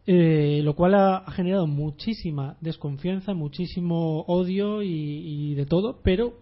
[0.05, 6.33] Eh, lo cual ha, ha generado muchísima desconfianza, muchísimo odio y, y de todo, pero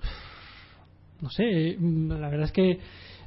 [1.22, 2.78] no sé, mm, la verdad es que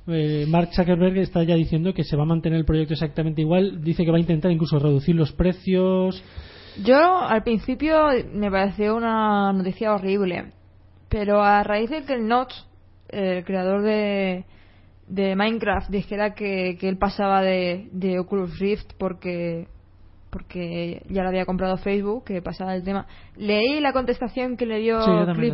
[0.07, 3.83] eh, Mark Zuckerberg está ya diciendo que se va a mantener el proyecto exactamente igual,
[3.83, 6.23] dice que va a intentar incluso reducir los precios.
[6.83, 10.53] Yo al principio me pareció una noticia horrible.
[11.09, 12.53] Pero a raíz de que el Notch,
[13.09, 14.45] el creador de,
[15.07, 19.67] de Minecraft, dijera que, que él pasaba de, de Oculus Rift porque
[20.29, 23.05] porque ya lo había comprado Facebook, que pasaba el tema.
[23.35, 25.53] Leí la contestación que le dio Sí, Cliff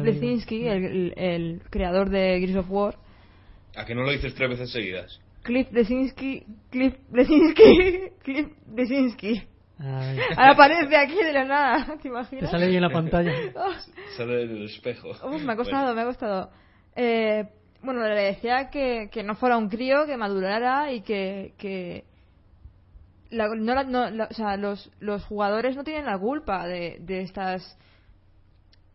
[0.68, 2.96] el, el- el creador de Gears of War.
[3.78, 5.20] ¿A que no lo dices tres veces seguidas?
[5.44, 9.42] Cliff Lesinski, Cliff Lesinski, Cliff Lesinski.
[9.80, 12.50] Ay, Ahora aparece aquí de la nada, ¿te te imaginas?
[12.50, 13.32] sale ahí en la pantalla.
[14.18, 15.10] Sale en el espejo.
[15.10, 16.50] Uf, me ha costado, me ha costado.
[16.96, 17.44] Eh,
[17.84, 21.54] bueno, le decía que, que no fuera un crío, que madurara y que...
[21.60, 22.06] que
[23.30, 26.98] la- no, la- no, la- o sea, los, los jugadores no tienen la culpa de,
[27.02, 27.78] de estas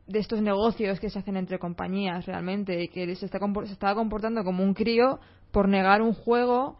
[0.06, 3.94] de estos negocios que se hacen entre compañías realmente y que se, está, se estaba
[3.94, 5.20] comportando como un crío
[5.52, 6.78] por negar un juego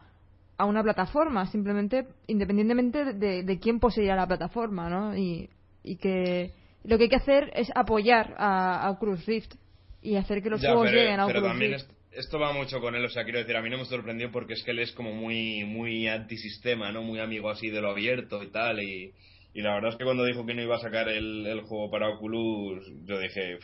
[0.58, 5.16] a una plataforma simplemente independientemente de, de- de quién poseía la plataforma ¿no?
[5.16, 5.48] y,
[5.82, 6.52] y que
[6.85, 9.54] lo que hay que hacer es apoyar a, a Oculus Rift
[10.02, 12.38] y hacer que los Ya, juegos pero, lleguen a pero Oculus también, Rift es- esto
[12.38, 14.62] va mucho con él, o sea, quiero decir, a mí no me sorprendió porque es
[14.64, 17.02] que él es como muy, muy antisistema, ¿no?
[17.02, 19.14] Muy amigo así de lo abierto y tal, y,
[19.54, 21.90] y la verdad es que cuando dijo que no iba a sacar el, el juego
[21.90, 23.58] para Oculus, yo dije,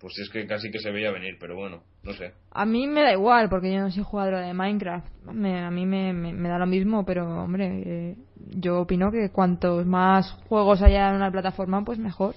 [0.00, 2.32] pues es que casi que se veía venir, pero bueno, no sé.
[2.52, 5.06] A mí me da igual, porque yo no soy jugadora de Minecraft.
[5.32, 8.16] Me- a mí me, me- me da lo mismo, pero hombre, eh,
[8.56, 12.34] yo opino que cuantos más juegos haya en una plataforma, pues mejor.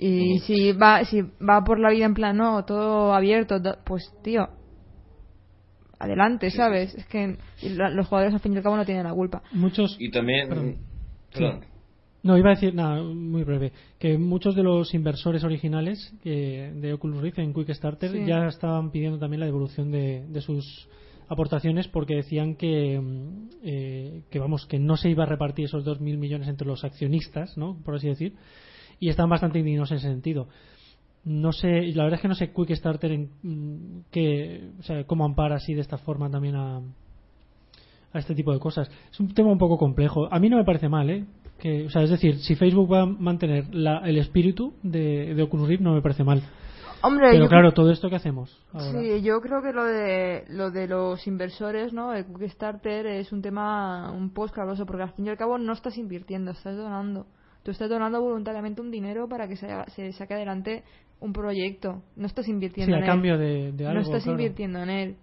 [0.00, 4.12] Y si va si va por la vida en plan, no, todo abierto, to- pues
[4.22, 4.48] tío,
[5.98, 6.94] adelante, Sí, ¿sabes?
[6.94, 9.42] Es que la- los jugadores al fin y al cabo no tienen la culpa.
[9.52, 9.96] Muchos.
[9.98, 10.48] Y también...
[10.48, 10.76] Perdón.
[11.32, 11.60] Perdón.
[12.28, 16.92] No, iba a decir, nada, muy breve, que muchos de los inversores originales que- de
[16.92, 18.26] Oculus Rift en Quickstarter Sí.
[18.26, 20.90] ya estaban pidiendo también la devolución de, de sus
[21.30, 25.86] aportaciones porque decían que, mm, eh, que vamos que no se iba a repartir esos
[25.86, 27.78] 2.000 millones entre los accionistas, ¿no?
[27.82, 28.34] por así decir,
[29.00, 30.48] y estaban bastante indignados en ese sentido.
[31.24, 35.24] No sé, la verdad es que no sé Quickstarter en mm, qué, o sea, cómo
[35.24, 36.76] ampara así de esta forma también a,
[38.12, 38.90] a este tipo de cosas.
[39.10, 40.28] Es un tema un poco complejo.
[40.30, 41.24] A mí no me parece mal, ¿eh?
[41.58, 45.42] Que, o sea, es decir, si Facebook va a mantener la- el espíritu de, de
[45.42, 46.42] Oculus Rift, no me parece mal.
[47.02, 49.00] Hombre, Pero yo- claro, todo esto que hacemos ahora.
[49.00, 52.12] Sí, yo creo que lo de lo de los inversores, ¿no?
[52.12, 55.72] El Kickstarter es un tema un poco escabroso porque al fin y al cabo no
[55.72, 57.26] estás invirtiendo, estás donando.
[57.62, 60.82] Tú estás donando voluntariamente un dinero para que se, se saque adelante
[61.20, 62.02] un proyecto.
[62.16, 63.40] No estás invirtiendo Sí, a en cambio él.
[63.40, 63.94] de, de algo.
[63.94, 64.38] no estás claro.
[64.40, 65.16] invirtiendo en él.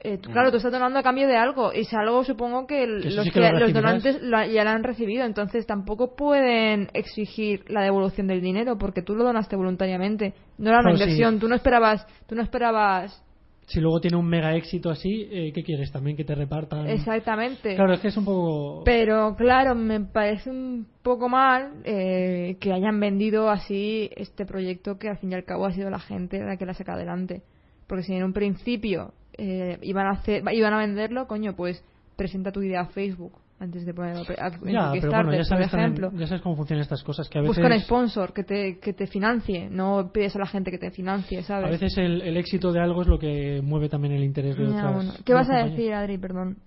[0.00, 0.32] Eh, tú- Mm.
[0.32, 1.72] Claro, tú estás donando a cambio de algo.
[1.74, 4.22] Y ese algo supongo que, el- Que eso los, sí que que- lo los donantes
[4.22, 5.24] lo- ya lo han recibido.
[5.24, 10.34] Entonces tampoco pueden exigir la devolución del dinero porque tú lo donaste voluntariamente.
[10.58, 11.04] No era una Pues sí.
[11.04, 11.40] inversión.
[11.40, 13.24] Tú no esperabas, tú no esperabas
[13.70, 15.92] Si luego tiene un mega éxito así, eh, ¿qué quieres?
[15.92, 16.88] También que te repartan.
[16.88, 17.74] Exactamente.
[17.74, 18.82] Claro, es que es un poco.
[18.84, 25.10] Pero claro, me parece un poco mal eh, que hayan vendido así este proyecto que
[25.10, 27.42] al fin y al cabo ha sido la gente la que la saca adelante.
[27.86, 31.82] Porque si en un principio eh, iban a hacer, iban a venderlo, coño, pues
[32.16, 35.70] presenta tu idea a Facebook antes de ponerlo a- ya, pero bueno, ya por sabes,
[35.70, 36.12] también- ejemplo.
[36.16, 37.28] ya sabes cómo funcionan estas cosas.
[37.28, 40.46] Que a veces, Busca un sponsor que te, que te financie, no pides a la
[40.46, 41.66] gente que te financie, ¿sabes?
[41.66, 44.64] a veces el, el éxito de algo es lo que mueve también el interés de
[44.64, 44.94] Ya, otras.
[44.94, 45.12] bueno.
[45.24, 45.76] ¿Qué vas a compañías.
[45.76, 46.18] decir, Adri?
[46.18, 46.58] Perdón.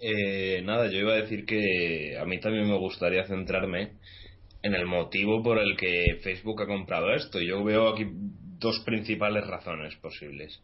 [0.00, 3.92] Eh, nada, yo iba a decir que a mí también me gustaría centrarme
[4.62, 7.40] en el motivo por el que Facebook ha comprado esto.
[7.40, 8.04] Y yo veo aquí
[8.58, 10.60] dos principales razones posibles.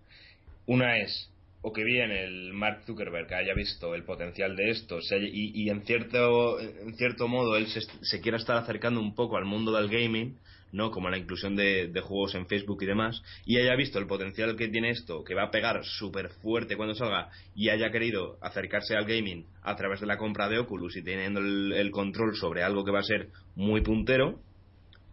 [0.67, 1.31] Una es,
[1.63, 5.53] o que bien el Mark Zuckerberg haya visto el potencial de esto se haya- y,
[5.55, 9.45] y en, cierto, en cierto modo él se, se quiera estar acercando un poco al
[9.45, 10.39] mundo del gaming,
[10.73, 10.91] ¿no?
[10.91, 14.69] Como la inclusión de, juegos en Facebook y demás, y haya visto el potencial que
[14.69, 19.05] tiene esto, que va a pegar súper fuerte cuando salga, y haya querido acercarse al
[19.05, 22.93] gaming a través de la compra de Oculus y teniendo el control sobre algo que
[22.93, 24.41] va a ser muy puntero,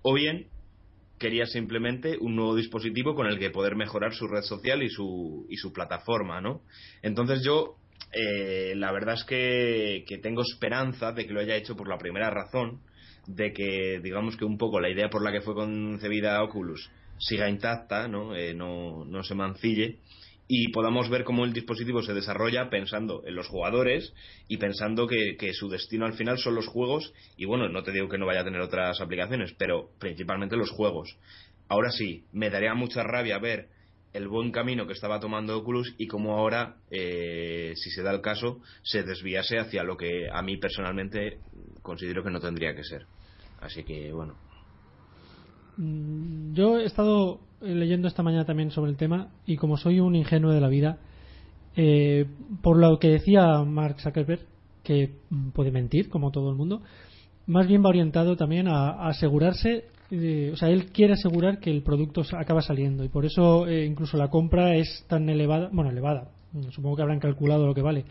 [0.04, 0.48] o bien
[1.18, 5.46] quería simplemente un nuevo dispositivo con el que poder mejorar su red social y su,
[5.50, 6.62] y su plataforma, ¿no?
[7.02, 7.76] Entonces yo,
[8.12, 12.30] eh, la verdad es que, tengo esperanza de que lo haya hecho por la primera
[12.30, 12.82] razón,
[13.26, 17.50] de que, digamos que un poco la idea por la que fue concebida Oculus siga
[17.50, 18.36] intacta, ¿no?
[18.36, 19.98] Eh, no, no se mancille
[20.48, 24.14] y podamos ver cómo el dispositivo se desarrolla pensando en los jugadores
[24.48, 28.08] y pensando que, su destino al final son los juegos y bueno, no te digo
[28.08, 31.18] que no vaya a tener otras aplicaciones, pero principalmente los juegos.
[31.68, 33.68] Ahora sí, me daría mucha rabia ver
[34.14, 38.22] el buen camino que estaba tomando Oculus y cómo ahora, eh, si se da el
[38.22, 41.40] caso, se desviase hacia lo que a mí personalmente
[41.82, 43.06] considero que no tendría que ser.
[43.60, 44.36] Así que bueno.
[45.76, 50.16] Mm, Yo he estado leyendo esta mañana también sobre el tema y como soy un
[50.16, 50.98] ingenuo de la vida,
[51.76, 52.26] eh,
[52.62, 54.42] por lo que decía Mark Zuckerberg,
[54.84, 55.16] que
[55.54, 56.82] puede mentir como todo el mundo,
[57.46, 61.84] más bien va orientado también a, asegurarse, eh, o sea, él quiere asegurar que el
[61.84, 66.30] producto acaba saliendo y por eso eh, incluso la compra es tan elevada, bueno, elevada,
[66.54, 68.06] mm, supongo que habrán calculado lo que vale,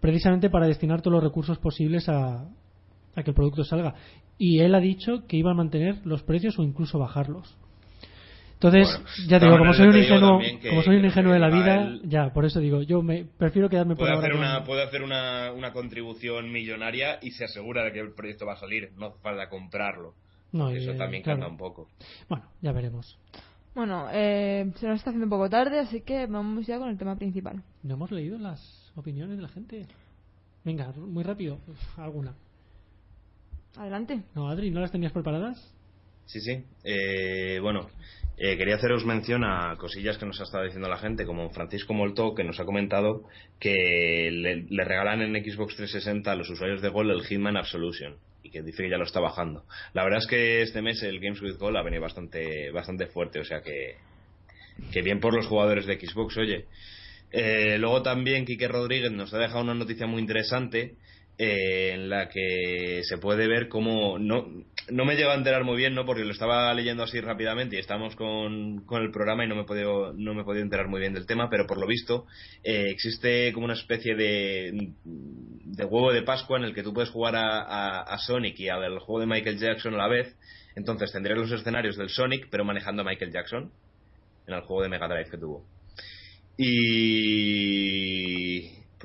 [0.00, 2.48] precisamente para destinar todos los recursos posibles a,
[3.14, 3.94] a que el producto salga.
[4.38, 7.56] Y él ha dicho que iba a mantener los precios o incluso bajarlos.
[8.56, 11.50] Entonces, Bueno, ya digo, como soy un ingenuo, que- como soy un ingenuo de la
[11.50, 14.82] vida, ya, por eso digo, yo me prefiero quedarme por ahora hacer, con- una, puede
[14.82, 18.92] hacer una, una contribución millonaria y se asegura de que el proyecto va a salir,
[18.96, 20.14] no falta comprarlo.
[20.52, 21.40] No, Eso eh, también claro.
[21.40, 21.88] canta un poco.
[22.30, 23.18] Bueno, ya veremos.
[23.74, 26.96] Bueno, eh, se nos está haciendo un poco tarde, así que vamos ya con el
[26.96, 27.62] tema principal.
[27.82, 29.86] No hemos leído las opiniones de la gente.
[30.64, 31.58] Venga, muy rápido,
[31.98, 32.32] alguna.
[33.76, 34.22] Adelante.
[34.34, 35.74] No, Adri, ¿no las tenías preparadas?
[36.26, 36.64] Sí, sí.
[36.84, 37.88] Eh, bueno,
[38.36, 41.94] eh, quería haceros mención a cosillas que nos ha estado diciendo la gente, como Francisco
[41.94, 43.22] Molto, que nos ha comentado
[43.58, 48.16] que le, le regalan en Xbox 360 a los usuarios de Gold el Hitman Absolution
[48.42, 49.64] y que dice que ya lo está bajando.
[49.92, 53.40] La verdad es que este mes el Games with Gold ha venido bastante, bastante fuerte,
[53.40, 53.96] o sea que,
[54.92, 56.66] que bien por los jugadores de Xbox, oye.
[57.32, 60.94] Eh, luego también Quique Rodríguez nos ha dejado una noticia muy interesante
[61.38, 64.46] eh, en la que se puede ver cómo no,
[64.90, 66.04] no me llevo a enterar muy bien, ¿no?
[66.04, 69.62] Porque lo estaba leyendo así rápidamente y estamos con, con el programa y no me
[69.62, 72.26] he podido, no me he enterar muy bien del tema, pero por lo visto
[72.62, 77.10] eh, existe como una especie de, de huevo de Pascua en el que tú puedes
[77.10, 80.36] jugar a, a, Sonic y al juego de Michael Jackson a la vez.
[80.76, 83.72] Entonces tendré los escenarios del Sonic, pero manejando a Michael Jackson
[84.46, 85.64] en el juego de Mega Drive que tuvo.
[86.58, 87.26] Y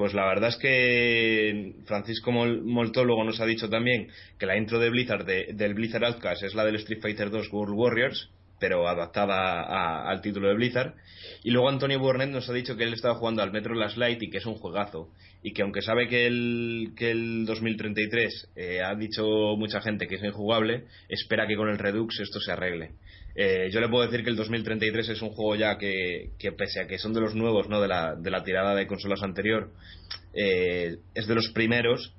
[0.01, 4.07] pues la verdad es que Francisco Molto luego nos ha dicho también
[4.39, 7.75] que la intro de Blizzard del Blizzard Outcast es la del Street Fighter 2 World
[7.77, 10.95] Warriors, pero adaptada al título de Blizzard.
[11.43, 14.23] Y luego Antonio Burnett nos ha dicho que él estaba jugando al Metro Last Light
[14.23, 15.11] y que es un juegazo.
[15.43, 19.23] Y que aunque sabe que el, que el 2033 eh, ha dicho
[19.55, 22.93] mucha gente que es injugable, espera que con el Redux esto se arregle.
[23.35, 26.87] Eh, yo le puedo decir que el 2033 es un juego ya que, pese a
[26.87, 27.81] que son de los nuevos, ¿no?
[27.81, 29.71] De la, de la tirada de consolas anterior,
[30.33, 32.13] eh, es de los primeros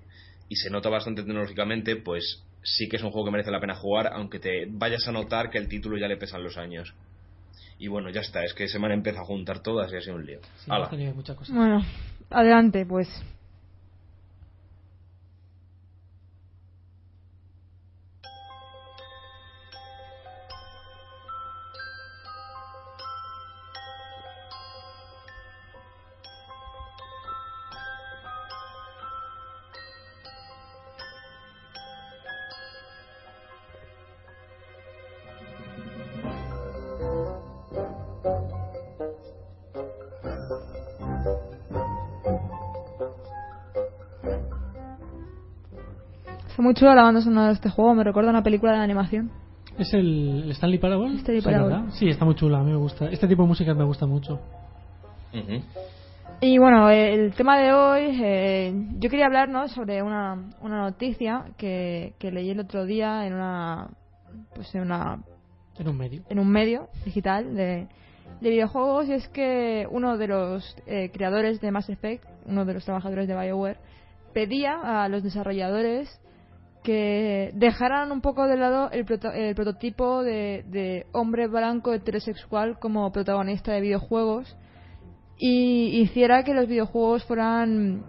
[0.48, 3.74] y se nota bastante tecnológicamente, pues sí que es un juego que merece la pena
[3.74, 6.94] jugar, aunque te vayas a notar que el título ya le pesan los años.
[7.78, 10.00] Y bueno, ya está, es que se me han empezado a juntar todas y ha
[10.00, 10.40] sido un lío.
[11.50, 11.84] Bueno,
[12.30, 13.08] adelante, pues.
[46.62, 49.30] Muy chula la banda sonora de este juego, me recuerda a una película de animación.
[49.78, 51.16] ¿Es el, Stanley Parable?
[51.16, 51.90] Stanley Parable.
[51.92, 53.08] Sí, está muy chula, a mí me gusta.
[53.10, 54.40] Este tipo de música me gusta mucho.
[56.40, 62.14] Y bueno, el tema de hoy, eh, yo quería hablar sobre una, una noticia que,
[62.18, 63.88] que leí el otro día en una,
[64.54, 65.22] pues en una,
[65.78, 67.88] en un medio, en un medio digital de,
[68.40, 72.74] de videojuegos y es que uno de los eh, creadores de Mass Effect, uno de
[72.74, 73.78] los trabajadores de BioWare,
[74.34, 76.21] pedía a los desarrolladores
[76.82, 79.04] que dejaran un poco de lado el,
[79.54, 84.56] prototipo de, hombre blanco heterosexual como protagonista de videojuegos
[85.38, 88.04] y hiciera que los videojuegos fueran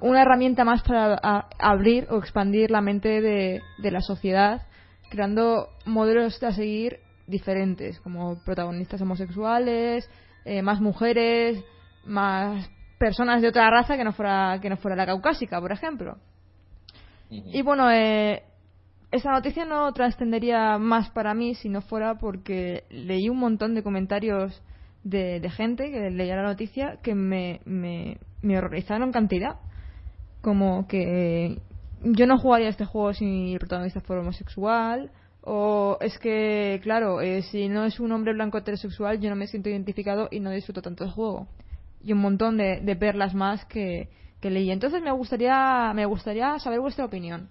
[0.00, 4.62] una herramienta más para abrir o expandir la mente de, la sociedad,
[5.10, 10.08] creando modelos a seguir diferentes, como protagonistas homosexuales,
[10.44, 11.62] eh, más mujeres,
[12.04, 16.16] más personas de otra raza que no fuera que no fuera la caucásica, por ejemplo.
[17.30, 18.42] Y bueno, eh,
[19.12, 23.82] esa noticia no trascendería más para mí si no fuera porque leí un montón de
[23.82, 24.62] comentarios
[25.04, 28.18] de, gente que leía la noticia que me, me,
[28.56, 29.56] horrorizaron cantidad.
[30.40, 31.58] Como que
[32.02, 35.10] yo no jugaría este juego si el protagonista fuera homosexual.
[35.42, 39.46] O es que, claro, eh, si no es un hombre blanco heterosexual, yo no me
[39.46, 41.46] siento identificado y no disfruto tanto el juego.
[42.02, 44.08] Y un montón de, de perlas más que,
[44.40, 44.70] que leí.
[44.70, 47.48] Entonces me gustaría, me gustaría saber vuestra opinión.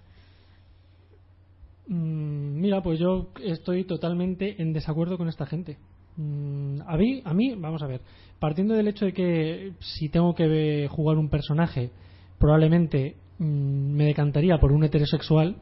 [1.86, 5.78] Mm, mira, pues yo estoy totalmente en desacuerdo con esta gente.
[6.16, 8.00] Mm, a mí, a mí, vamos a ver,
[8.38, 11.90] partiendo del hecho de que si tengo que jugar un personaje,
[12.38, 15.56] probablemente mm, me decantaría por un heterosexual,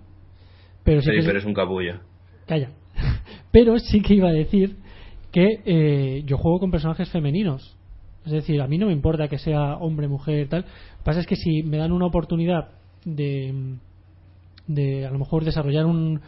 [0.84, 2.00] pero sí, que pero es un capullo.
[2.46, 2.72] Calla.
[3.50, 4.76] pero sí que iba a decir
[5.32, 7.77] que eh, yo juego con personajes femeninos
[8.28, 10.60] es decir, a mí no me importa que sea hombre, mujer, tal.
[10.62, 12.68] Lo que pasa es que si me dan una oportunidad
[13.04, 13.76] de,
[14.66, 16.20] de a lo mejor desarrollar un,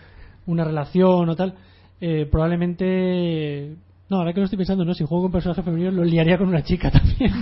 [0.47, 1.55] una relación o tal,
[2.01, 3.77] eh, probablemente
[4.11, 6.49] no, ahora que lo estoy pensando, no, si juego con personaje femenino lo liaría con
[6.49, 7.33] una chica también.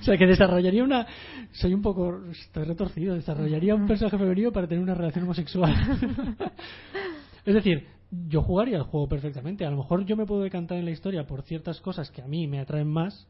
[0.00, 1.06] o sea, que desarrollaría una.
[1.52, 2.24] Soy un poco.
[2.30, 3.14] Estoy retorcido.
[3.14, 5.74] Desarrollaría un personaje femenino para tener una relación homosexual.
[7.44, 9.66] es decir, yo jugaría el juego perfectamente.
[9.66, 12.26] A lo mejor yo me puedo decantar en la historia por ciertas cosas que a
[12.26, 13.28] mí me atraen más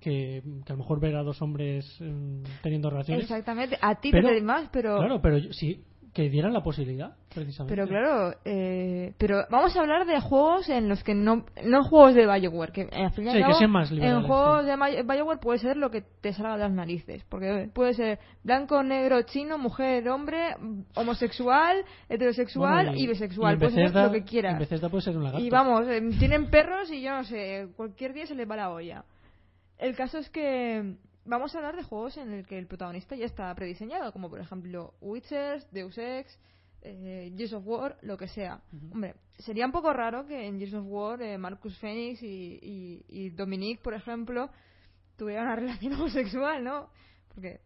[0.00, 3.24] que, a lo mejor ver a dos hombres mm, teniendo relaciones.
[3.24, 4.98] Exactamente, a ti te más, pero.
[4.98, 5.84] Claro, pero sí,
[6.16, 7.74] que dieran la posibilidad, precisamente.
[7.74, 11.44] Pero claro, eh, pero vamos a hablar de juegos en los que no.
[11.62, 15.58] No juegos de Bioware, que al sí, que sean más En juegos de Bioware puede
[15.58, 20.08] ser lo que te salga de las narices, porque puede ser blanco, negro, chino, mujer,
[20.08, 20.56] hombre,
[20.94, 23.58] homosexual, heterosexual y, bisexual.
[23.58, 24.56] puede ser lo que quieras.
[24.90, 25.44] puede ser un lagarto.
[25.44, 28.70] Y vamos, eh, tienen perros y yo no sé, cualquier día se les va la
[28.70, 29.04] olla.
[29.78, 33.26] El caso es que vamos a hablar de juegos en el que el protagonista ya
[33.26, 36.38] está prediseñado, como por ejemplo Witcher, Deus Ex,
[36.82, 38.60] eh, Gears of War, lo que sea.
[38.92, 43.04] Hombre, sería un poco raro que en Gears of War eh, Marcus Phoenix y, y,
[43.08, 44.50] y Dominique, por ejemplo,
[45.16, 46.88] tuvieran una relación homosexual, ¿no?
[47.34, 47.60] Porque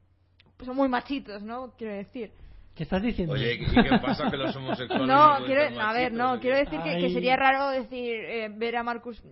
[0.64, 1.74] son muy machitos, ¿no?
[1.76, 2.32] Quiero decir.
[2.74, 3.34] ¿Qué estás diciendo?
[3.34, 6.98] Oye, ¿y qué pasa que los homosexuales No, quiero, a ver, no, quiero decir que,
[6.98, 9.22] que sería raro decir eh, ver a Marcus.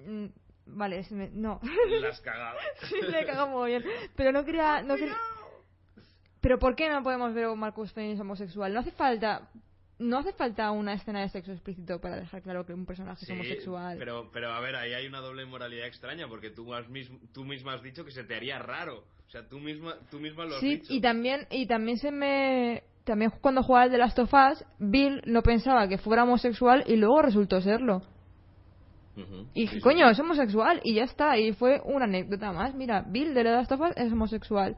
[0.68, 1.60] Vale, se me- no.
[2.00, 2.58] La has cagado.
[2.88, 3.84] Sí, le he cagado muy bien.
[4.16, 4.82] Pero no quería.
[4.82, 5.16] No quería-
[6.40, 8.72] Pero ¿por qué no podemos ver a un Marcus Phoenix homosexual?
[8.72, 9.48] No hace falta.
[9.98, 13.32] No hace falta una escena de sexo explícito para dejar claro que un personaje Sí,
[13.32, 13.96] es homosexual.
[13.98, 17.44] Pero, pero a ver, ahí hay una doble moralidad extraña porque tú, has mis- tú
[17.44, 19.02] misma has dicho que se te haría raro.
[19.26, 20.92] O sea, tú misma, tú misma lo has Sí, dicho.
[20.94, 22.84] y también, y también se me.
[23.02, 26.94] También cuando jugaba el de Last of Us, Bill no pensaba que fuera homosexual y
[26.96, 28.02] luego resultó serlo.
[29.54, 29.80] Y sí, sí.
[29.80, 31.38] coño, es homosexual y ya está.
[31.38, 32.74] Y fue una anécdota más.
[32.74, 34.76] Mira, Bill de The Last of Us es homosexual.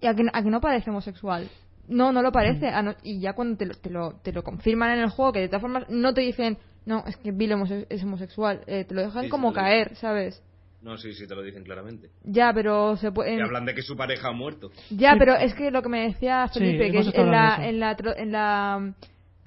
[0.00, 1.48] Y a que, a que no parece homosexual.
[1.88, 2.68] No, no lo parece.
[2.68, 5.32] A no- y ya cuando te lo, te, lo, te lo confirman en el juego,
[5.32, 8.60] que de todas formas no te dicen, no, es que Bill homose- es homosexual.
[8.66, 10.42] Eh, te lo dejan Sí, sí, como lo caer, ¿sabes?
[10.82, 12.10] No, sí, sí, te lo dicen claramente.
[12.24, 13.34] Ya, pero se puede.
[13.36, 14.70] Y hablan de que su pareja ha muerto.
[14.90, 15.18] Ya, Sí.
[15.18, 18.14] pero es que lo que me decía Sí, Felipe, que en la, en la, tro-
[18.14, 18.92] en la,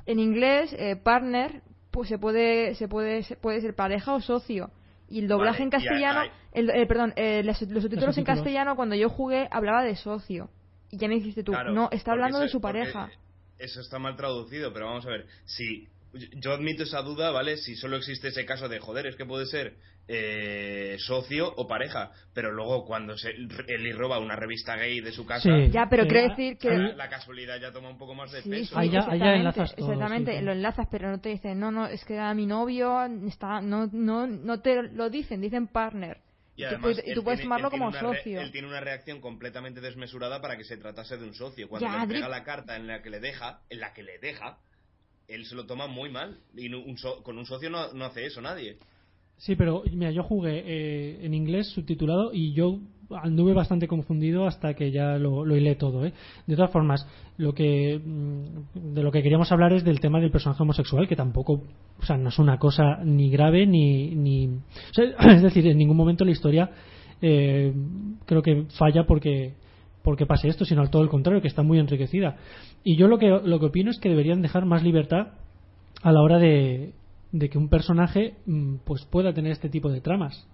[0.07, 1.61] en inglés, eh, partner,
[1.98, 4.70] pues se puede, se puede, se puede ser pareja o socio.
[5.10, 7.89] Y el doblaje Vale, en hay- castellano, hay- el, eh, perdón, eh, los, los subtítulos
[7.89, 8.26] en subtítulos.
[8.26, 10.52] castellano cuando yo jugué hablaba de socio.
[10.91, 13.10] Y ya me dijiste tú, Claro, no, está hablando de su pareja.
[13.58, 15.26] Eso está mal traducido, pero vamos a ver.
[15.45, 17.58] Si yo admito esa duda, ¿vale?
[17.58, 19.76] Si solo existe ese caso de joder, es que puede ser
[20.08, 25.12] eh, socio o pareja, pero luego cuando se, él y roba una revista gay de
[25.12, 25.70] su casa, Sí.
[25.72, 26.70] Ya, pero Eh, quiero decir que...
[26.70, 28.70] la, la casualidad ya toma un poco más de Sí, peso.
[28.70, 30.43] sí, Ahí ya- ahí ya exactamente, enlazas todo, exactamente, sí, sí.
[30.45, 33.88] lo enlazas, pero no te dicen, no, no, es que era mi novio, está, no,
[33.91, 36.20] no, no te lo dicen, dicen partner.
[36.55, 38.41] Y, además, y tú puedes tiene- tomarlo como re- socio.
[38.41, 41.68] él tiene una reacción completamente desmesurada para que se tratase de un socio.
[41.70, 44.18] Cuando Ya, le entrega la carta en la que le deja, en la que le
[44.18, 44.58] deja,
[45.28, 46.38] él se lo toma muy mal.
[46.55, 48.78] Y un so- con un socio no, no hace eso nadie.
[49.38, 52.80] Sí, pero mira, yo jugué eh, en inglés subtitulado y yo
[53.21, 56.05] anduve bastante confundido hasta que ya lo, lo hilé todo.
[56.05, 56.13] ¿eh?
[56.47, 57.07] De todas formas,
[57.38, 61.15] lo que mm, de lo que queríamos hablar es del tema del personaje homosexual, que
[61.15, 61.61] tampoco,
[61.99, 64.45] o sea, no es una cosa ni grave ni, ni
[64.97, 66.71] es decir, en ningún momento la historia
[67.21, 67.73] eh,
[68.25, 69.53] creo que falla porque
[70.08, 72.38] porque pase esto, sino al todo el contrario, que está muy enriquecida.
[72.82, 75.34] Y yo lo que lo que opino es que deberían dejar más libertad
[76.01, 76.93] a la hora de,
[77.34, 80.47] de que un personaje mm, pues pueda tener este tipo de tramas.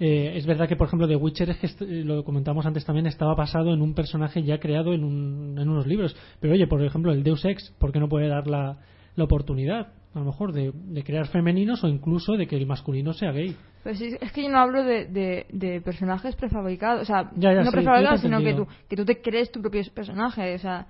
[0.00, 3.36] Eh, es verdad que, por ejemplo, The Witcher, es que lo comentamos antes también, estaba
[3.36, 6.16] basado en un personaje ya creado en, un- en unos libros.
[6.40, 8.78] Pero oye, por ejemplo, el Deus Ex, ¿por qué no puede dar la,
[9.20, 13.12] la oportunidad, a lo mejor, de, de crear femeninos o incluso de que el masculino
[13.12, 13.56] sea gay?
[13.84, 17.52] Pero sí, es que yo no hablo de, de, de personajes prefabricados, o sea, Ya,
[17.52, 20.58] ya, no sí, prefabricados, sino que tú, que tú te crees tu propio personaje, o
[20.58, 20.86] sea,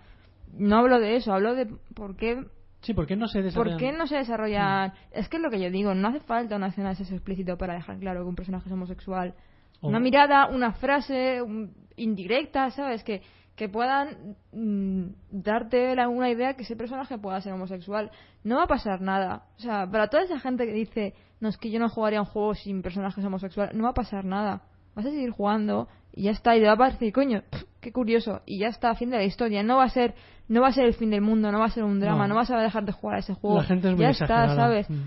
[0.56, 2.44] no hablo de eso, hablo de por qué,
[2.82, 3.78] Sí, ¿por qué no se por desarrollan?
[3.78, 4.94] qué no se desarrollan...
[5.12, 7.58] Es que es lo que yo digo, no hace falta una escena de sexo explícito
[7.58, 9.34] para dejar claro que un personaje es homosexual.
[9.82, 13.04] O- Una mirada, una frase un- indirecta, ¿sabes?
[13.04, 13.20] Que,
[13.60, 18.10] que puedan mm, darte la- una idea que ese personaje pueda ser homosexual.
[18.42, 19.42] No va a pasar nada.
[19.58, 22.26] O sea, para toda esa gente que dice, no, es que yo no jugaría un
[22.26, 24.62] juego sin personajes homosexuales, no va a pasar nada.
[24.94, 26.56] Vas a seguir jugando y ya está.
[26.56, 28.40] Y te va a parecer, coño, pf, qué curioso.
[28.46, 29.62] Y ya está, fin de la historia.
[29.62, 30.14] No va a ser
[30.48, 32.28] no va a ser el fin del mundo, no va a ser un drama, No.
[32.28, 33.58] no, vas a dejar de jugar a ese juego.
[33.58, 34.88] La gente es muy ya está, ¿sabes?
[34.88, 35.02] Mm.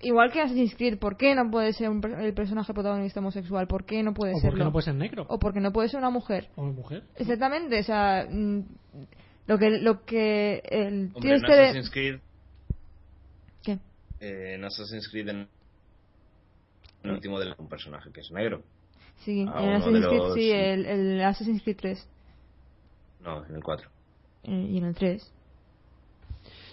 [0.00, 3.66] Igual que Assassin's Creed, ¿por qué no puede ser un el personaje protagonista homosexual?
[3.66, 4.50] ¿Por qué no puede O serlo?
[4.52, 5.26] porque no puede ser negro.
[5.28, 6.48] O porque no puede ser una mujer.
[6.56, 7.02] O mujer.
[7.16, 8.60] Exactamente, o sea, mm,
[9.46, 12.18] lo que lo que el tío Hombre, en este de Assassin's Creed,
[13.64, 13.72] ¿Qué?
[14.20, 15.48] eh, en Assassin's Creed, en
[17.02, 18.62] el último de un personaje que es negro.
[19.24, 22.08] Sí, Ah, en Assassin's Creed los- sí, el, el Assassin's Creed 3
[23.20, 23.88] No, en el 4.
[24.44, 25.32] eh, y en el 3.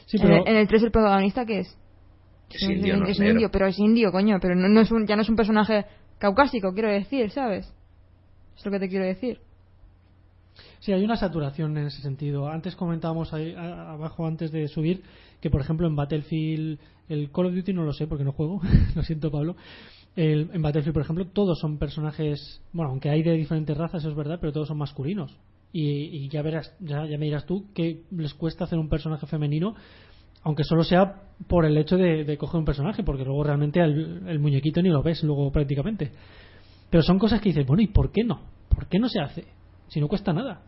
[0.06, 0.36] Sí, en, pero...
[0.44, 1.78] el, en el 3 el protagonista ¿qué es?
[2.56, 3.34] Es indio, no es es negro.
[3.36, 5.86] indio, pero es indio, coño, pero no, no es un, ya no es un personaje
[6.18, 7.72] caucásico, quiero decir, ¿sabes?
[8.58, 9.40] Es lo que te quiero decir.
[10.80, 12.48] Sí, hay una saturación en ese sentido.
[12.48, 15.02] Antes comentábamos ahí a- abajo, antes de subir,
[15.42, 16.80] que por ejemplo en Battlefield,
[17.10, 18.62] el Call of Duty no lo sé porque no juego,
[18.96, 19.56] lo siento Pablo.
[20.16, 24.12] El- en Battlefield, por ejemplo, todos son personajes, bueno, aunque hay de diferentes razas, eso
[24.12, 25.36] es verdad, pero todos son masculinos.
[25.74, 25.90] Y,
[26.24, 29.76] y ya verás, ya, ya me dirás tú que les cuesta hacer un personaje femenino,
[30.46, 31.16] aunque solo sea
[31.48, 35.02] por el hecho de, coger un personaje, porque luego realmente el, el muñequito ni lo
[35.02, 36.12] ves luego prácticamente.
[36.90, 38.42] Pero son cosas que dices, bueno, ¿y por qué no?
[38.70, 39.46] ¿Por qué no se hace?
[39.88, 40.62] Si no cuesta nada.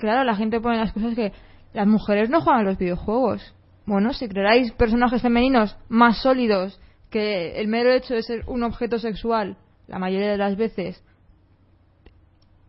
[0.00, 1.32] Claro, la gente pone las cosas que
[1.74, 3.52] las mujeres no juegan los videojuegos.
[3.84, 9.00] Bueno, si creáis personajes femeninos más sólidos que el mero hecho de ser un objeto
[9.00, 9.56] sexual,
[9.88, 11.02] la mayoría de las veces,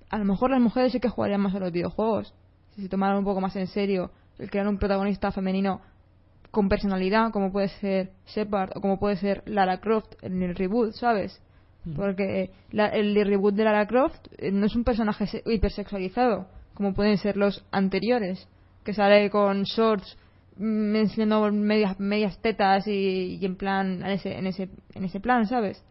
[0.10, 2.34] a lo mejor las mujeres sí que jugarían más a los videojuegos.
[2.72, 5.82] Si se tomaran un poco más en serio el crear un protagonista femenino
[6.52, 10.94] con personalidad, como puede ser Shepard o como puede ser Lara Croft en el reboot,
[10.94, 11.42] ¿sabes?
[11.96, 16.94] Porque la- el reboot de Lara Croft eh, no es un personaje se- hipersexualizado, como
[16.94, 18.48] pueden ser los anteriores,
[18.84, 20.18] que sale con shorts
[20.58, 25.20] mm, enseñando medias, medias tetas y, y en plan, en ese, en, ese, en ese
[25.20, 25.84] plan, ¿sabes?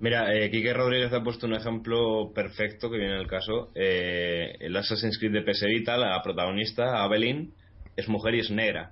[0.00, 3.70] Mira, eh, Quique Rodríguez ha puesto un ejemplo perfecto que viene el caso.
[3.76, 7.52] Eh, el Assassin's Creed de PS Vita, la protagonista, Avelyn,
[7.96, 8.90] es mujer y es negra.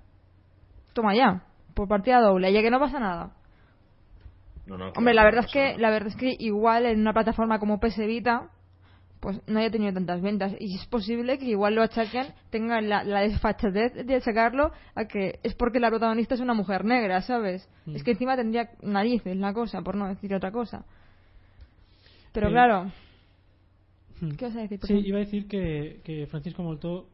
[0.93, 1.43] Toma ya,
[1.75, 3.33] por partida doble, ya que no pasa nada.
[4.67, 7.01] No, no, Hombre, claro, la verdad no es que la verdad es que igual en
[7.01, 8.51] una plataforma como PS Vita
[9.19, 13.05] pues no haya tenido tantas ventas y es posible que igual lo achaquen tengan la,
[13.05, 17.69] la desfachatez de achacarlo a que es porque la protagonista es una mujer negra, ¿sabes?
[17.85, 17.97] Mm.
[17.97, 20.87] Es que encima tendría narices la cosa, por no decir otra cosa.
[22.33, 22.91] Pero Eh, claro,
[24.21, 24.33] Hmm.
[24.37, 24.81] ¿qué vas a decir?
[24.83, 27.09] Sí, iba a decir que, que Francisco Molto.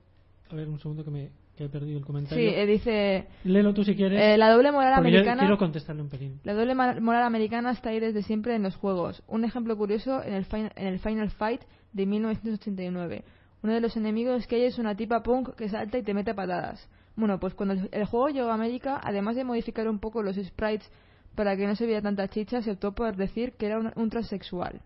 [0.51, 2.51] A ver, un segundo que me que he perdido el Sí, comentario.
[2.51, 4.21] eh, dice Léelo tú si quieres.
[4.21, 6.41] eh, la doble moral americana quiero contestarle un pelín.
[6.45, 9.23] La doble moral americana está ahí desde siempre en los juegos.
[9.27, 13.25] Un ejemplo curioso en el, fin- en el Final Fight de 1989.
[13.63, 16.33] Uno de los enemigos que hay es una tipa punk que salta y te mete
[16.33, 16.89] a patadas.
[17.17, 20.37] Bueno, pues cuando el, el juego llegó a América, además de modificar un poco los
[20.37, 20.91] sprites
[21.35, 24.11] para que no se viera tanta chicha, se optó por decir que era un, un
[24.11, 24.81] transexual.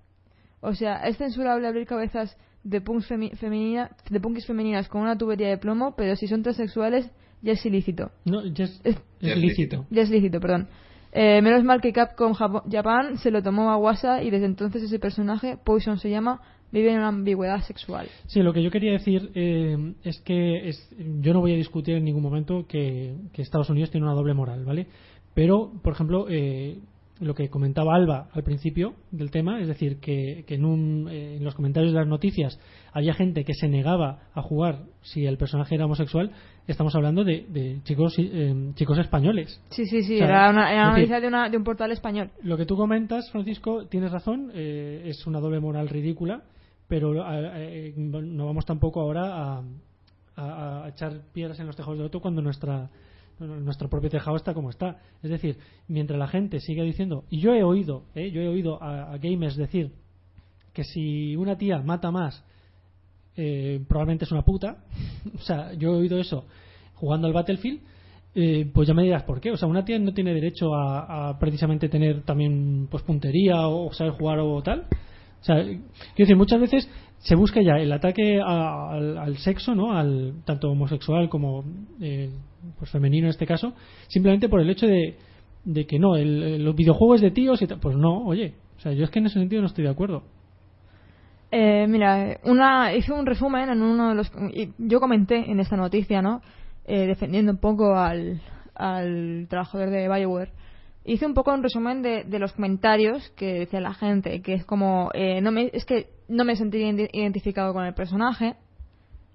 [0.61, 5.17] O sea, es censurable abrir cabezas de, punks femi- femenina, de punkis femeninas con una
[5.17, 7.11] tubería de plomo, pero si son transexuales
[7.43, 8.11] ya es ilícito.
[8.27, 9.87] No, ya es, Es- Ya es lícito.
[9.91, 10.69] Ya es lícito, perdón.
[11.13, 14.99] Eh, menos mal que Capcom Japan se lo tomó a Wasa y desde entonces ese
[14.99, 16.41] personaje, Poison se llama,
[16.71, 18.07] vive en una ambigüedad sexual.
[18.27, 20.89] Sí, lo que yo quería decir eh, es que es-
[21.21, 24.35] yo no voy a discutir en ningún momento que, que Estados Unidos tiene una doble
[24.35, 24.87] moral, ¿vale?
[25.35, 26.79] Pero, por ejemplo, eh,
[27.21, 31.37] lo que comentaba Alba al principio del tema, es decir, que, que en, un, eh,
[31.37, 32.59] en los comentarios de las noticias
[32.93, 36.33] había gente que se negaba a jugar si el personaje era homosexual,
[36.67, 39.63] estamos hablando de, de chicos eh, chicos españoles.
[39.71, 41.57] Sí, sí, sí, O sea, era una, era una es decir- noticia de, una- de
[41.57, 42.31] un portal español.
[42.43, 46.43] Lo que tú comentas, Francisco, tienes razón, eh, es una doble moral ridícula,
[46.89, 49.23] pero eh, eh, no vamos tampoco ahora
[49.57, 49.63] a,
[50.37, 52.89] a- a echar piedras en los tejados de otro cuando nuestra
[53.41, 54.99] nuestro propio tejado está como está.
[55.23, 58.83] Es decir, mientras la gente sigue diciendo, y yo he oído, eh, yo he oído
[58.83, 59.93] a, gamers decir
[60.73, 62.45] que si una tía mata más,
[63.37, 64.85] eh, probablemente es una puta.
[65.39, 66.45] o sea, yo he oído eso
[66.95, 67.81] jugando al Battlefield.
[68.35, 69.51] eh, pues ya me dirás por qué.
[69.51, 73.93] O sea, una tía no tiene derecho a, a precisamente tener también pues puntería o,
[73.93, 74.87] saber jugar o tal.
[75.41, 75.81] O sea, quiero
[76.17, 76.89] decir, muchas veces
[77.21, 79.93] se busca ya el ataque al, al sexo, ¿no?
[79.93, 81.65] Al tanto homosexual como
[82.01, 82.31] eh,
[82.79, 83.75] pues femenino en este caso,
[84.09, 85.17] simplemente por el hecho de,
[85.65, 87.67] de que no, el, los videojuegos de tíos y.
[87.67, 88.55] Pues no, oye.
[88.77, 90.23] O sea, yo es que en ese sentido no estoy de acuerdo.
[91.51, 94.33] Eh, mira, una, hice un resumen en uno de los.
[94.55, 96.41] y yo comenté en esta noticia, ¿no?
[96.87, 98.41] Eh, defendiendo un poco al,
[98.75, 100.53] al trabajador de Bioware.
[101.05, 104.65] Hice un poco un resumen de, de los comentarios que decía la gente, que es
[104.65, 105.11] como.
[105.13, 108.55] eh, no me, es que no me sentí identi- identificado con el personaje,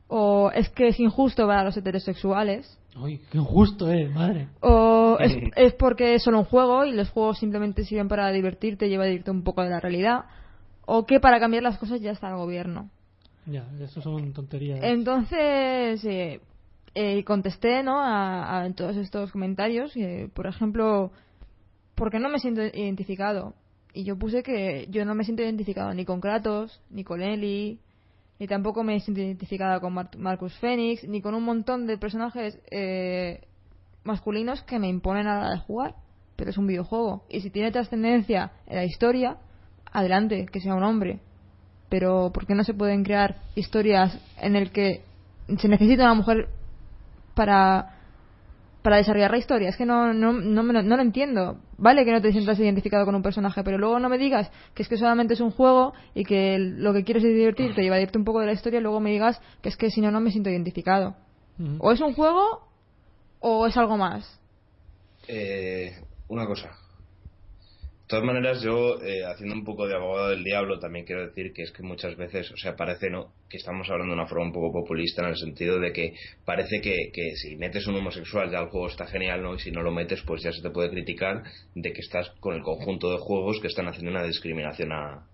[0.08, 4.48] o es que es injusto para los heterosexuales, Ay, qué injusto, eh, madre.
[4.62, 8.88] o es, es porque es solo un juego y los juegos simplemente sirven para divertirte
[8.88, 10.26] y llevarte un poco de la realidad,
[10.86, 12.90] o que para cambiar las cosas ya está el gobierno.
[13.48, 14.80] Ya, eso son tonterías.
[14.82, 16.40] Entonces eh,
[16.96, 18.00] eh, contesté ¿no?
[18.00, 21.12] a, a todos estos comentarios, eh, por ejemplo,
[21.96, 23.54] porque no me siento identificado.
[23.96, 27.80] Y yo puse que yo no me siento identificado ni con Kratos, ni con Ellie,
[28.40, 32.60] ni tampoco me siento identificada con Mar- Marcus Phoenix, ni con un montón de personajes
[32.70, 33.42] eh,
[34.04, 35.96] masculinos que me imponen a la de jugar.
[36.36, 37.24] Pero es un videojuego.
[37.30, 39.38] Y si tiene trascendencia en la historia,
[39.92, 41.22] adelante, que sea un hombre
[41.90, 45.04] pero ¿por qué no se pueden crear historias en el que
[45.60, 46.50] se necesita una mujer
[47.36, 47.92] para
[48.82, 49.70] para desarrollar la historia?
[49.70, 51.58] Es que no, no, no, me lo, no lo entiendo.
[51.78, 54.84] Vale que no te sientas identificado con un personaje, pero luego no me digas que
[54.84, 58.18] es que solamente es un juego y que lo que quieres es divertirte y evadirte
[58.18, 60.22] un poco de la historia y luego me digas que es que si no, no
[60.22, 61.16] me siento identificado.
[61.80, 62.68] O es un juego
[63.40, 64.40] o es algo más.
[65.28, 65.96] Eh,
[66.28, 66.72] una cosa.
[68.16, 71.52] De todas maneras, yo, eh, haciendo un poco de abogado del diablo, también quiero decir
[71.52, 74.46] que es que muchas veces, o sea, parece no que estamos hablando de una forma
[74.46, 76.14] un poco populista en el sentido de que
[76.46, 79.56] parece que, que si metes un homosexual ya el juego está genial, ¿no?
[79.56, 81.44] Y si no lo metes, pues ya se te puede criticar
[81.74, 85.28] de que estás con el conjunto de juegos que están haciendo una discriminación a,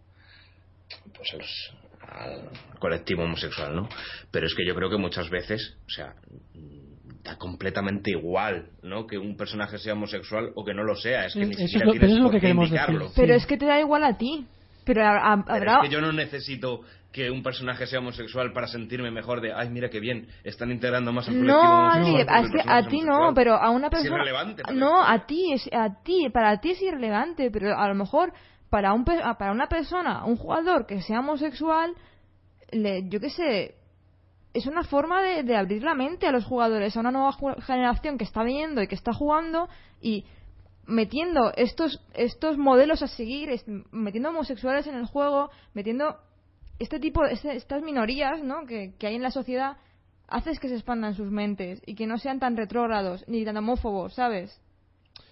[1.15, 3.89] pues a los- al colectivo homosexual, ¿no?
[4.31, 6.15] Pero es que yo creo que muchas veces, o sea,
[7.23, 9.05] da completamente igual, ¿no?
[9.05, 11.25] Que un personaje sea homosexual o que no lo sea.
[11.27, 12.99] Es que Es- ni es siquiera lo- tienes pero es por que qué queremos indicarlo.
[13.05, 13.13] decir.
[13.15, 13.37] Pero Sí.
[13.41, 14.47] es que te da igual a ti.
[14.83, 15.75] Pero habrá...
[15.83, 19.69] es que yo no necesito que un personaje sea homosexual para sentirme mejor de, ay,
[19.69, 23.05] mira qué bien, están integrando más al colectivo No, es que a personaje ti es
[23.05, 23.33] no, homosexual".
[23.35, 24.15] pero a una Es persona...
[24.15, 27.87] irrelevante para la no, a ti, es, a ti, para ti es irrelevante, pero a
[27.89, 28.33] lo mejor
[28.71, 31.93] para, un, pe- para una persona, un jugador que sea homosexual,
[32.71, 33.75] le, yo qué sé,
[34.53, 38.17] es una forma de, de abrir la mente a los jugadores, a una nueva generación
[38.17, 39.69] que está viniendo y que está jugando
[40.01, 40.25] y
[40.85, 43.49] metiendo estos estos modelos a seguir,
[43.91, 46.17] metiendo homosexuales en el juego, metiendo
[46.79, 48.65] este tipo, este- estas minorías ¿no?
[48.65, 49.77] que, que hay en la sociedad,
[50.27, 54.15] haces que se expandan sus mentes y que no sean tan retrógrados ni tan homófobos,
[54.15, 54.59] ¿sabes?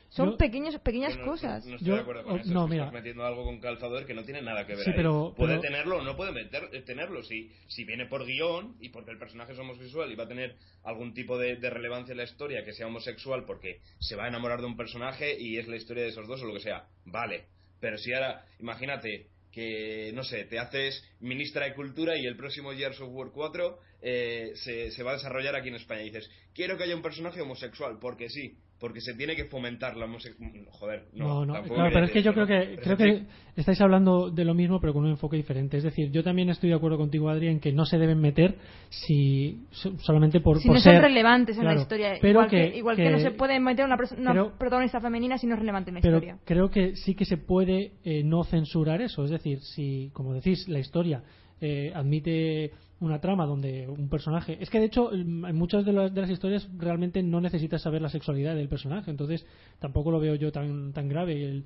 [0.10, 1.66] Son Yo- pequeños, pequeñas no- cosas.
[1.68, 2.52] No, estoy Yo- de acuerdo con eso.
[2.52, 2.86] no, mira.
[2.86, 4.84] Estás metiendo algo con calzador que no tiene nada que ver.
[4.84, 4.96] Sí, ahí.
[4.96, 7.22] pero- puede pero- tenerlo o no puede meter, eh, tenerlo.
[7.24, 10.56] Si, si viene por guion y porque el personaje es homosexual y va a tener
[10.84, 14.28] algún tipo de, de relevancia en la historia que sea homosexual porque se va a
[14.30, 16.88] enamorar de un personaje y es la historia de esos dos o lo que sea,
[17.06, 17.46] vale.
[17.80, 22.72] Pero si ahora, imagínate que, no sé, te haces ministra de Cultura y el próximo
[22.72, 26.02] Gears of War 4 eh, se, se va a desarrollar aquí en España.
[26.02, 29.98] Y dices, quiero que haya un personaje homosexual, porque sí, porque se tiene que fomentar
[29.98, 30.72] la homosexualidad.
[30.72, 31.46] Joder, no.
[31.46, 32.76] No, no, claro, pero es que yo eso, creo ¿no?
[32.76, 33.24] que creo que
[33.58, 35.78] estáis hablando de lo mismo pero con un enfoque diferente.
[35.78, 38.56] Es decir, yo también estoy de acuerdo contigo, Adri, en que no se deben meter
[38.90, 42.14] si so- solamente por, si por no ser son relevantes en la historia.
[42.22, 45.48] Pero igual que, igual que, que- no se puede meter una, una protagonista femenina si
[45.48, 46.38] no es relevante en la pero historia.
[46.46, 49.24] creo que sí que se puede eh, no censurar eso.
[49.26, 51.22] Es decir, si, como decís, la historia
[51.62, 54.58] eh, admite una trama donde un personaje.
[54.60, 58.02] Es que de hecho, en muchas de las, de las historias realmente no necesitas saber
[58.02, 59.10] la sexualidad del personaje.
[59.10, 59.46] Entonces,
[59.80, 61.44] tampoco lo veo yo tan, tan grave.
[61.44, 61.66] El-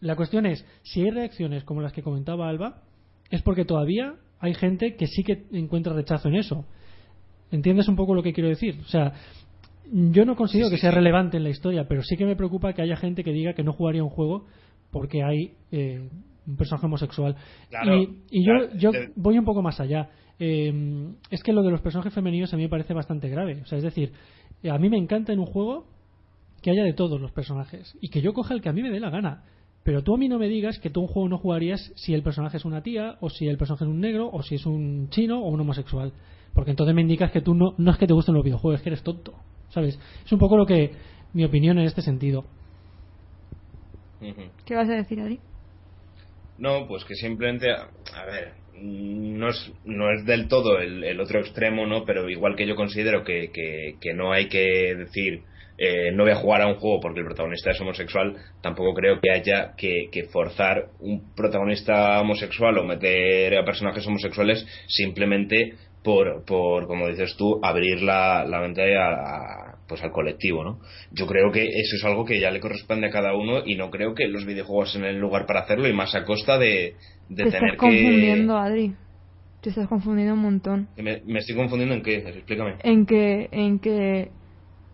[0.00, 2.82] la cuestión es: si hay reacciones como las que comentaba Alba,
[3.30, 6.66] es porque todavía hay gente que sí que encuentra rechazo en eso.
[7.52, 8.80] ¿Entiendes un poco lo que quiero decir?
[8.80, 9.12] O sea,
[9.92, 10.96] yo no considero sí, que sea sí.
[10.96, 13.62] relevante en la historia, pero sí que me preocupa que haya gente que diga que
[13.62, 14.46] no jugaría un juego
[14.90, 16.08] porque hay eh,
[16.46, 17.36] un personaje homosexual.
[17.70, 20.08] Claro, y y yo, claro, yo de- voy un poco más allá.
[20.38, 23.60] Eh, es que lo de los personajes femeninos a mí me parece bastante grave.
[23.62, 24.12] O sea, es decir,
[24.68, 25.86] a mí me encanta en un juego
[26.62, 28.90] que haya de todos los personajes y que yo coja el que a mí me
[28.90, 29.44] dé la gana.
[29.84, 32.22] Pero tú a mí no me digas que tú un juego no jugarías si el
[32.22, 35.08] personaje es una tía, o si el personaje es un negro, o si es un
[35.10, 36.12] chino o un homosexual.
[36.54, 38.84] Porque entonces me indicas que tú no, no es que te gusten los videojuegos, es
[38.84, 39.34] que eres tonto.
[39.70, 39.98] ¿Sabes?
[40.24, 40.92] Es un poco lo que
[41.32, 42.44] mi opinión en este sentido.
[44.64, 45.40] ¿Qué vas a decir, Adri?
[46.62, 51.40] No, pues que simplemente, a ver, no es, no es del todo el, el otro
[51.40, 52.04] extremo, ¿no?
[52.04, 55.42] Pero igual que yo considero que, que, que no hay que decir,
[55.76, 59.20] eh, no voy a jugar a un juego porque el protagonista es homosexual, tampoco creo
[59.20, 66.44] que haya que, que forzar un protagonista homosexual o meter a personajes homosexuales simplemente por,
[66.44, 70.78] por como dices tú, abrir la, la mente a, a- pues al colectivo, ¿no?
[71.12, 73.90] Yo creo que eso es algo que ya le corresponde a cada uno y no
[73.90, 76.94] creo que los videojuegos en el lugar para hacerlo y más a costa de,
[77.28, 78.60] de Te tener estás confundiendo, que...
[78.60, 78.94] Adri.
[79.60, 80.88] Te estás confundiendo un montón.
[80.96, 82.76] Me, me estoy confundiendo en qué, explícame.
[82.82, 84.30] En que, en que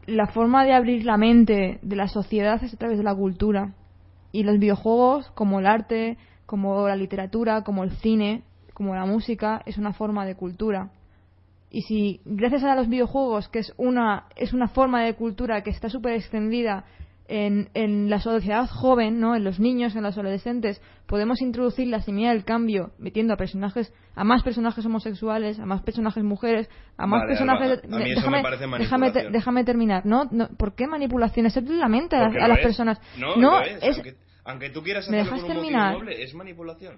[0.07, 3.75] la forma de abrir la mente de la sociedad es a través de la cultura.
[4.33, 8.43] Y los videojuegos, como el arte, como la literatura, como el cine,
[8.75, 10.91] como la música, es una forma de cultura.
[11.71, 15.71] Y si gracias a los videojuegos, que es una, es una forma de cultura que
[15.71, 16.85] está súper extendida
[17.31, 19.37] en, en la sociedad joven, ¿no?
[19.37, 23.93] en los niños, en los adolescentes, podemos introducir la semilla del cambio metiendo a personajes,
[24.15, 27.81] a más personajes homosexuales, a más personajes mujeres, a más Vale, personajes.
[27.85, 30.25] Alba, a mí eso me parece déjame, te- déjame terminar, ¿no?
[30.31, 31.45] no ¿Por qué manipulación?
[31.45, 32.65] Es la mente a, a las es.
[32.65, 32.99] personas.
[33.19, 33.77] No, no es.
[33.83, 34.15] es, Aunque,
[34.47, 35.93] aunque tú quieras ¿Me hacerlo por un terminar?
[35.99, 36.97] noble, es manipulación.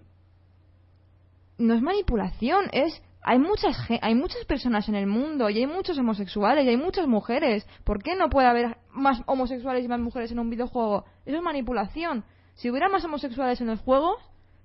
[1.59, 5.99] no es manipulación, es hay muchas hay muchas personas en el mundo y hay muchos
[5.99, 7.67] homosexuales y hay muchas mujeres.
[7.85, 11.05] ¿Por qué no puede haber más homosexuales y más mujeres en un videojuego?
[11.27, 12.25] Eso es manipulación.
[12.55, 14.17] Si hubiera más homosexuales en los juegos,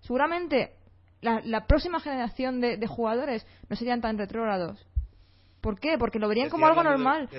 [0.02, 0.72] seguramente
[1.22, 4.86] la, la próxima generación de, de jugadores no serían tan retrógrados.
[5.62, 5.98] ¿Por qué?
[5.98, 7.30] Porque lo verían como algo de- normal.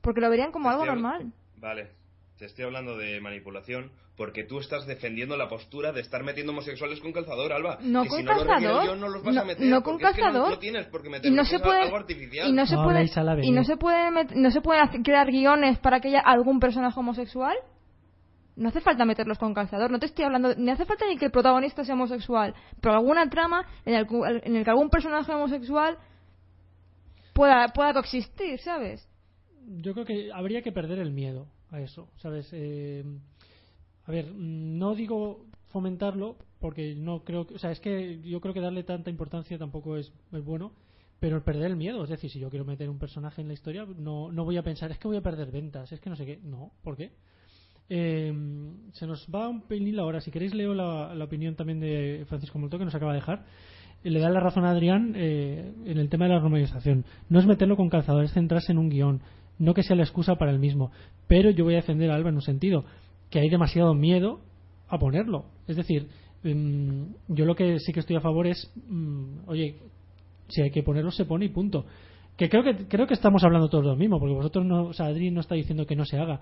[0.00, 1.32] Porque lo verían como algo normal.
[1.56, 1.90] Vale,
[2.44, 7.00] te estoy hablando de manipulación porque tú estás defendiendo la postura de estar metiendo homosexuales
[7.00, 7.78] con calzador, Alba.
[7.80, 8.82] No que con si no calzador.
[8.84, 9.66] guion, no los vas No- a meter.
[9.66, 10.50] no con porque es que no- calzador.
[10.50, 12.46] No, tienes por qué y no se puede algo artificial.
[12.48, 13.10] y no se puede
[13.46, 16.60] y no se puede met- no se pueden hacer- crear guiones para que haya algún
[16.60, 17.56] personaje homosexual
[18.56, 21.24] no hace falta meterlos con calzador no te estoy hablando ni hace falta ni que
[21.24, 24.06] el protagonista sea homosexual pero alguna trama en el,
[24.44, 25.96] en el que algún personaje homosexual
[27.34, 29.08] pueda pueda coexistir sabes
[29.78, 32.48] yo creo que habría que perder el miedo a eso, ¿sabes?
[32.52, 33.04] Eh,
[34.04, 38.54] a ver, no digo fomentarlo porque no creo que, o sea, es que yo creo
[38.54, 40.72] que darle tanta importancia tampoco es, es bueno,
[41.20, 43.86] pero perder el miedo, es decir, si yo quiero meter un personaje en la historia,
[43.98, 46.26] no, no voy a pensar, es que voy a perder ventas, es que no sé
[46.26, 47.12] qué, no, ¿por qué?
[47.88, 48.32] Eh,
[48.92, 50.20] se nos va un pelín la hora.
[50.20, 53.44] Si queréis, leo la, la opinión también de Francisco Molto, que nos acaba de dejar.
[54.02, 57.04] Le da la razón a Adrián eh, en el tema de la normalización.
[57.28, 59.22] No es meterlo con calzador, es centrarse en un guion.
[59.58, 60.90] No que sea la excusa para el mismo.
[61.28, 62.84] Pero yo voy a defender a Alba en un sentido:
[63.30, 64.40] que hay demasiado miedo
[64.88, 65.46] a ponerlo.
[65.68, 66.08] Es decir,
[66.42, 69.76] mm, yo lo que sí que estoy a favor es, mm, oye,
[70.48, 71.86] si hay que ponerlo, se pone y punto.
[72.36, 75.06] Que creo que creo que estamos hablando todos lo mismo, porque vosotros no, o sea,
[75.06, 76.40] Adri no está diciendo que no se haga.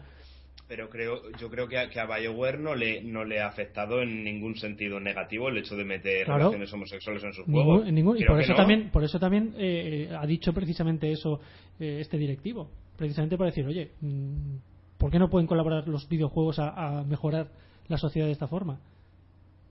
[0.69, 4.01] Pero creo, yo creo que a, que a BioWare no le, no le ha afectado
[4.01, 6.39] en ningún sentido negativo el hecho de meter Claro.
[6.45, 7.93] relaciones homosexuales en sus juegos.
[7.93, 8.57] ningún- y por eso no.
[8.57, 11.41] también, por eso también eh, ha dicho precisamente eso
[11.79, 12.71] eh, este directivo,
[13.03, 14.57] precisamente para decir, oye, mm,
[14.97, 17.49] ¿por qué no pueden colaborar los videojuegos a, a mejorar
[17.89, 18.79] la sociedad de esta forma?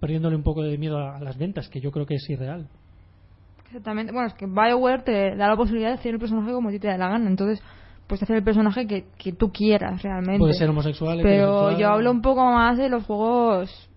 [0.01, 2.67] Perdiéndole un poco de miedo a, a las ventas, que yo creo que es irreal.
[3.67, 4.11] Exactamente.
[4.11, 6.79] Bueno, es que BioWare te da la posibilidad de hacer el personaje como a ti
[6.79, 7.29] te da la gana.
[7.29, 7.63] Entonces,
[8.05, 10.39] puedes hacer el personaje que, que tú quieras realmente.
[10.39, 13.89] Puede ser homosexual, Pero yo hablo un poco más de los juegos.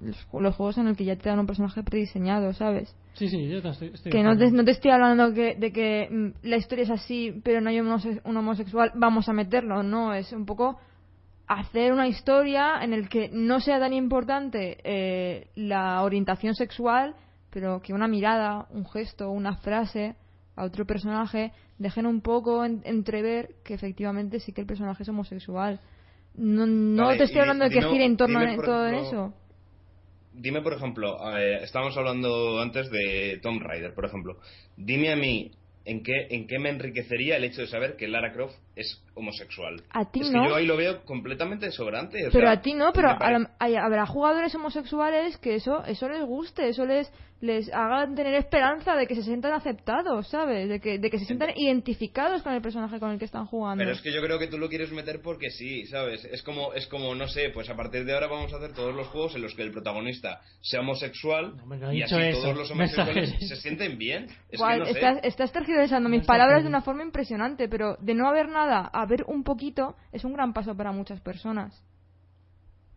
[0.00, 2.96] Los, los juegos en los que ya te dan un personaje prediseñado, ¿sabes?
[3.14, 4.56] Sí, sí, yo te estoy, estoy Que no te, acuerdo.
[4.56, 7.80] no te estoy hablando que, de que mm, la historia es así, pero no hay
[7.80, 9.82] un, homose- un homosexual, vamos a meterlo.
[9.82, 10.78] No, es un poco
[11.46, 17.14] hacer una historia en el que no sea tan importante eh, la orientación sexual,
[17.50, 20.14] pero que una mirada, un gesto, una frase
[20.56, 25.08] a otro personaje dejen un poco en- entrever que efectivamente sí que el personaje es
[25.08, 25.80] homosexual.
[26.36, 28.86] No, no Vale, te estoy hablando de que dime- gire en torno dime, a todo
[28.86, 29.34] ejemplo, eso.
[30.32, 34.38] Dime, por ejemplo, eh, estábamos hablando antes de Tomb Raider, por ejemplo.
[34.76, 35.50] Dime a mí,
[35.84, 39.82] ¿en qué, ¿en qué me enriquecería el hecho de saber que Lara Croft es homosexual?
[39.90, 40.42] A ti es no.
[40.42, 42.26] que yo ahí lo veo completamente sobrante.
[42.26, 45.84] o Pero sea, a ti no, pero a la- hay- habrá jugadores homosexuales que eso
[45.84, 47.10] eso les guste, eso les
[47.42, 50.68] les haga tener esperanza de que se sientan aceptados, ¿sabes?
[50.68, 53.80] De que, de que se sientan identificados con el personaje con el que están jugando.
[53.80, 56.22] Pero es que yo creo que tú lo quieres meter porque sí, ¿sabes?
[56.26, 58.94] Es como, es como, no sé, pues a partir de ahora vamos a hacer todos
[58.94, 62.42] los juegos en los que el protagonista sea homosexual No, y dicho así eso.
[62.42, 64.26] todos los homosexuales se sienten bien.
[64.50, 64.90] Es que no sé.
[64.90, 69.06] estás, estás tergiversando mis palabras de una forma impresionante, pero de no haber nada a
[69.06, 71.82] ver un poquito es un gran paso para muchas personas.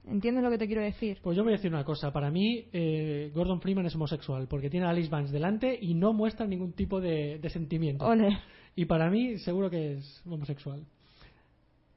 [0.05, 1.19] ¿Entiendes lo que te quiero decir?
[1.21, 2.11] Pues yo voy a decir una cosa.
[2.11, 6.11] Para mí, eh, Gordon Freeman es homosexual porque tiene a Alice Vance delante y no
[6.11, 8.05] muestra ningún tipo de, de sentimiento.
[8.05, 8.37] Ole.
[8.75, 10.83] Y para mí, seguro que es homosexual.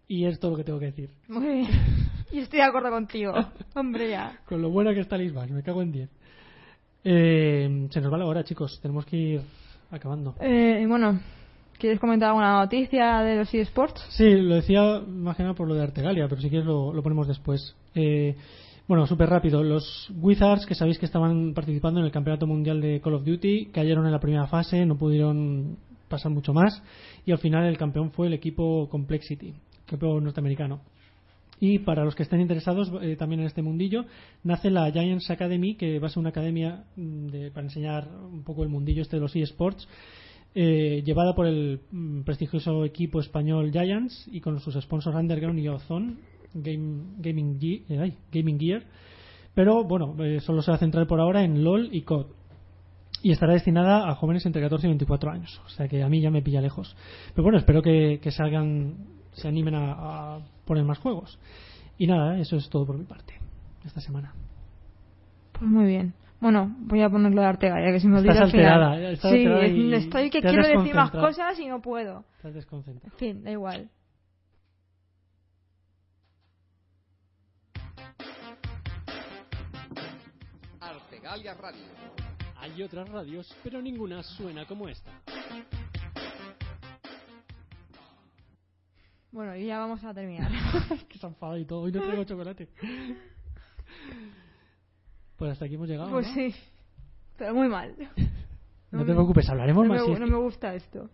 [0.06, 1.10] Y es todo lo que tengo que decir.
[1.28, 1.66] Muy bien.
[2.32, 3.32] Y estoy de acuerdo contigo.
[3.76, 4.40] Hombre, ya.
[4.46, 6.10] Con lo buena que está Alice Vance, me cago en 10.
[7.04, 8.80] Eh, se nos va la hora, chicos.
[8.82, 9.40] Tenemos que ir
[9.92, 10.34] acabando.
[10.40, 11.20] Eh, bueno,
[11.78, 14.04] ¿quieres comentar alguna noticia de los eSports?
[14.10, 17.28] Sí, lo decía más que nada por lo de Artegalia, pero si quieres lo, ponemos
[17.28, 17.74] después.
[17.94, 18.34] Eh,
[18.88, 19.62] bueno, súper rápido.
[19.62, 23.66] Los Wizards, que sabéis que estaban participando en el Campeonato Mundial de Call of Duty,
[23.66, 25.76] cayeron en la primera fase, no pudieron
[26.08, 26.82] pasar mucho más,
[27.24, 29.52] y al final el campeón fue el equipo Complexity,
[29.86, 30.80] equipo norteamericano.
[31.58, 34.04] Y para los que estén interesados eh, también en este mundillo,
[34.44, 38.44] nace la Giants Academy, que va a ser una academia mm, de- para enseñar un
[38.44, 39.88] poco el mundillo este de los eSports,
[40.58, 45.68] eh, llevada por el mm, prestigioso equipo español Giants y con sus sponsors Underground y
[45.68, 46.16] Ozone
[46.54, 48.82] Game, Gaming, eh, Gaming Gear.
[49.54, 52.28] Pero bueno, eh, solo se va a centrar por ahora en LOL y COD.
[53.22, 55.60] Y estará destinada a jóvenes entre 14 y 24 años.
[55.66, 56.96] O sea que a mí ya me pilla lejos.
[57.34, 58.94] Pero bueno, espero que, que salgan,
[59.32, 61.38] se animen a, a poner más juegos.
[61.98, 63.34] Y nada, eso es todo por mi parte
[63.84, 64.32] esta semana.
[65.52, 66.14] Pues muy bien.
[66.40, 68.82] Bueno, voy a ponerlo de Artega, ya que se me olvida Estás final.
[68.82, 72.24] alterada, estás sí, alterada estoy que quiero decir más cosas y no puedo.
[72.36, 73.12] Estás desconcentrado.
[73.14, 73.90] En fin, da igual.
[80.80, 81.84] Artegalia Radio.
[82.58, 85.10] Hay otras radios, pero ninguna suena como esta.
[89.32, 90.50] Bueno, y ya vamos a terminar.
[91.08, 91.82] que se enfadado y todo.
[91.82, 92.68] Hoy no traigo chocolate.
[95.36, 96.10] Pues hasta aquí hemos llegado.
[96.10, 96.34] pues ¿no?
[96.34, 96.54] sí.
[97.36, 97.94] Pero muy mal.
[98.92, 100.06] No te preocupes, hablaremos no más.
[100.08, 101.10] me, y no me gusta esto.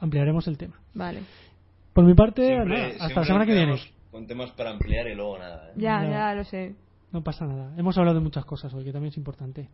[0.00, 0.74] Ampliaremos el tema.
[0.92, 1.20] Vale.
[1.94, 3.80] Por mi parte, Siempre- nada, hasta siempre la semana que viene.
[4.10, 5.68] Con temas para ampliar y luego nada.
[5.70, 5.72] ¿eh?
[5.76, 6.10] Ya, Ya.
[6.10, 6.74] ya lo sé.
[7.12, 7.72] No pasa nada.
[7.78, 9.68] Hemos hablado de muchas cosas hoy, que también es importante.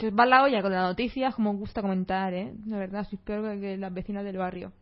[0.00, 2.52] Se os va la olla con las noticias, como os gusta comentar, ¿eh?
[2.66, 4.72] La verdad, sois peor que las vecinas del barrio.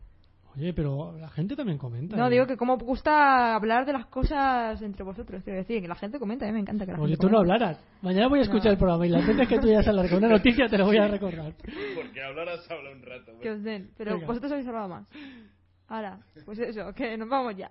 [0.57, 2.17] Oye, pero la gente también comenta.
[2.17, 2.31] No, ¿eh?
[2.31, 5.43] digo que como gusta hablar de las cosas entre vosotros.
[5.43, 7.29] Quiero decir, que la gente comenta, a mí me encanta que la Oye, gente tú
[7.29, 7.53] no comente.
[7.63, 7.85] hablaras.
[8.01, 8.71] Mañana voy a escuchar No.
[8.71, 10.85] el programa y las veces que tú vayas a hablar con una noticia te lo
[10.85, 11.53] voy a recordar.
[11.95, 13.31] Porque hablarás habla un rato.
[13.41, 13.91] Que os den.
[13.97, 14.25] Pero Venga.
[14.27, 15.07] vosotros habéis hablado más.
[15.87, 17.69] Ahora, pues eso, que nos vamos ya.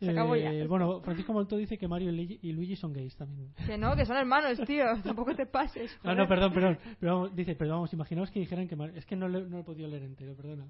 [0.00, 0.52] Se acabó ya.
[0.52, 3.54] Eh, bueno, Francisco Molto dice que Mario y Luigi- son gays también.
[3.66, 4.84] Que no, que son hermanos, tío.
[5.04, 5.90] Tampoco te pases.
[5.98, 6.16] Ah, joder.
[6.18, 6.78] no, perdón, perdón.
[7.00, 9.56] Pero vamos, dice, pero vamos, imaginaos que dijeran que Mar- Es que no, lo- no
[9.56, 10.66] lo he podido leer entero, perdona.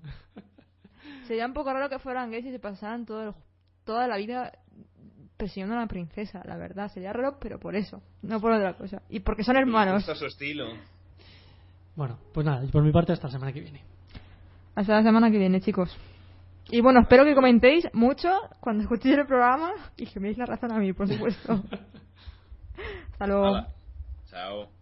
[1.27, 3.35] Sería un poco raro que fueran gays y se pasaran todo el-
[3.85, 4.53] toda la vida
[5.37, 6.89] persiguiendo a la princesa, la verdad.
[6.89, 9.03] Sería raro, pero por eso, no por otra cosa.
[9.09, 9.97] Y porque son hermanos.
[10.07, 10.67] gusta su estilo.
[11.95, 13.83] Bueno, pues nada, y por mi parte hasta la semana que viene.
[14.75, 15.97] Hasta la semana que viene, chicos.
[16.71, 18.29] Y bueno, espero que comentéis mucho
[18.61, 21.63] cuando escuchéis el programa y que me deis la razón a mí, por supuesto.
[23.13, 23.67] Hasta luego.
[24.29, 24.76] Chao.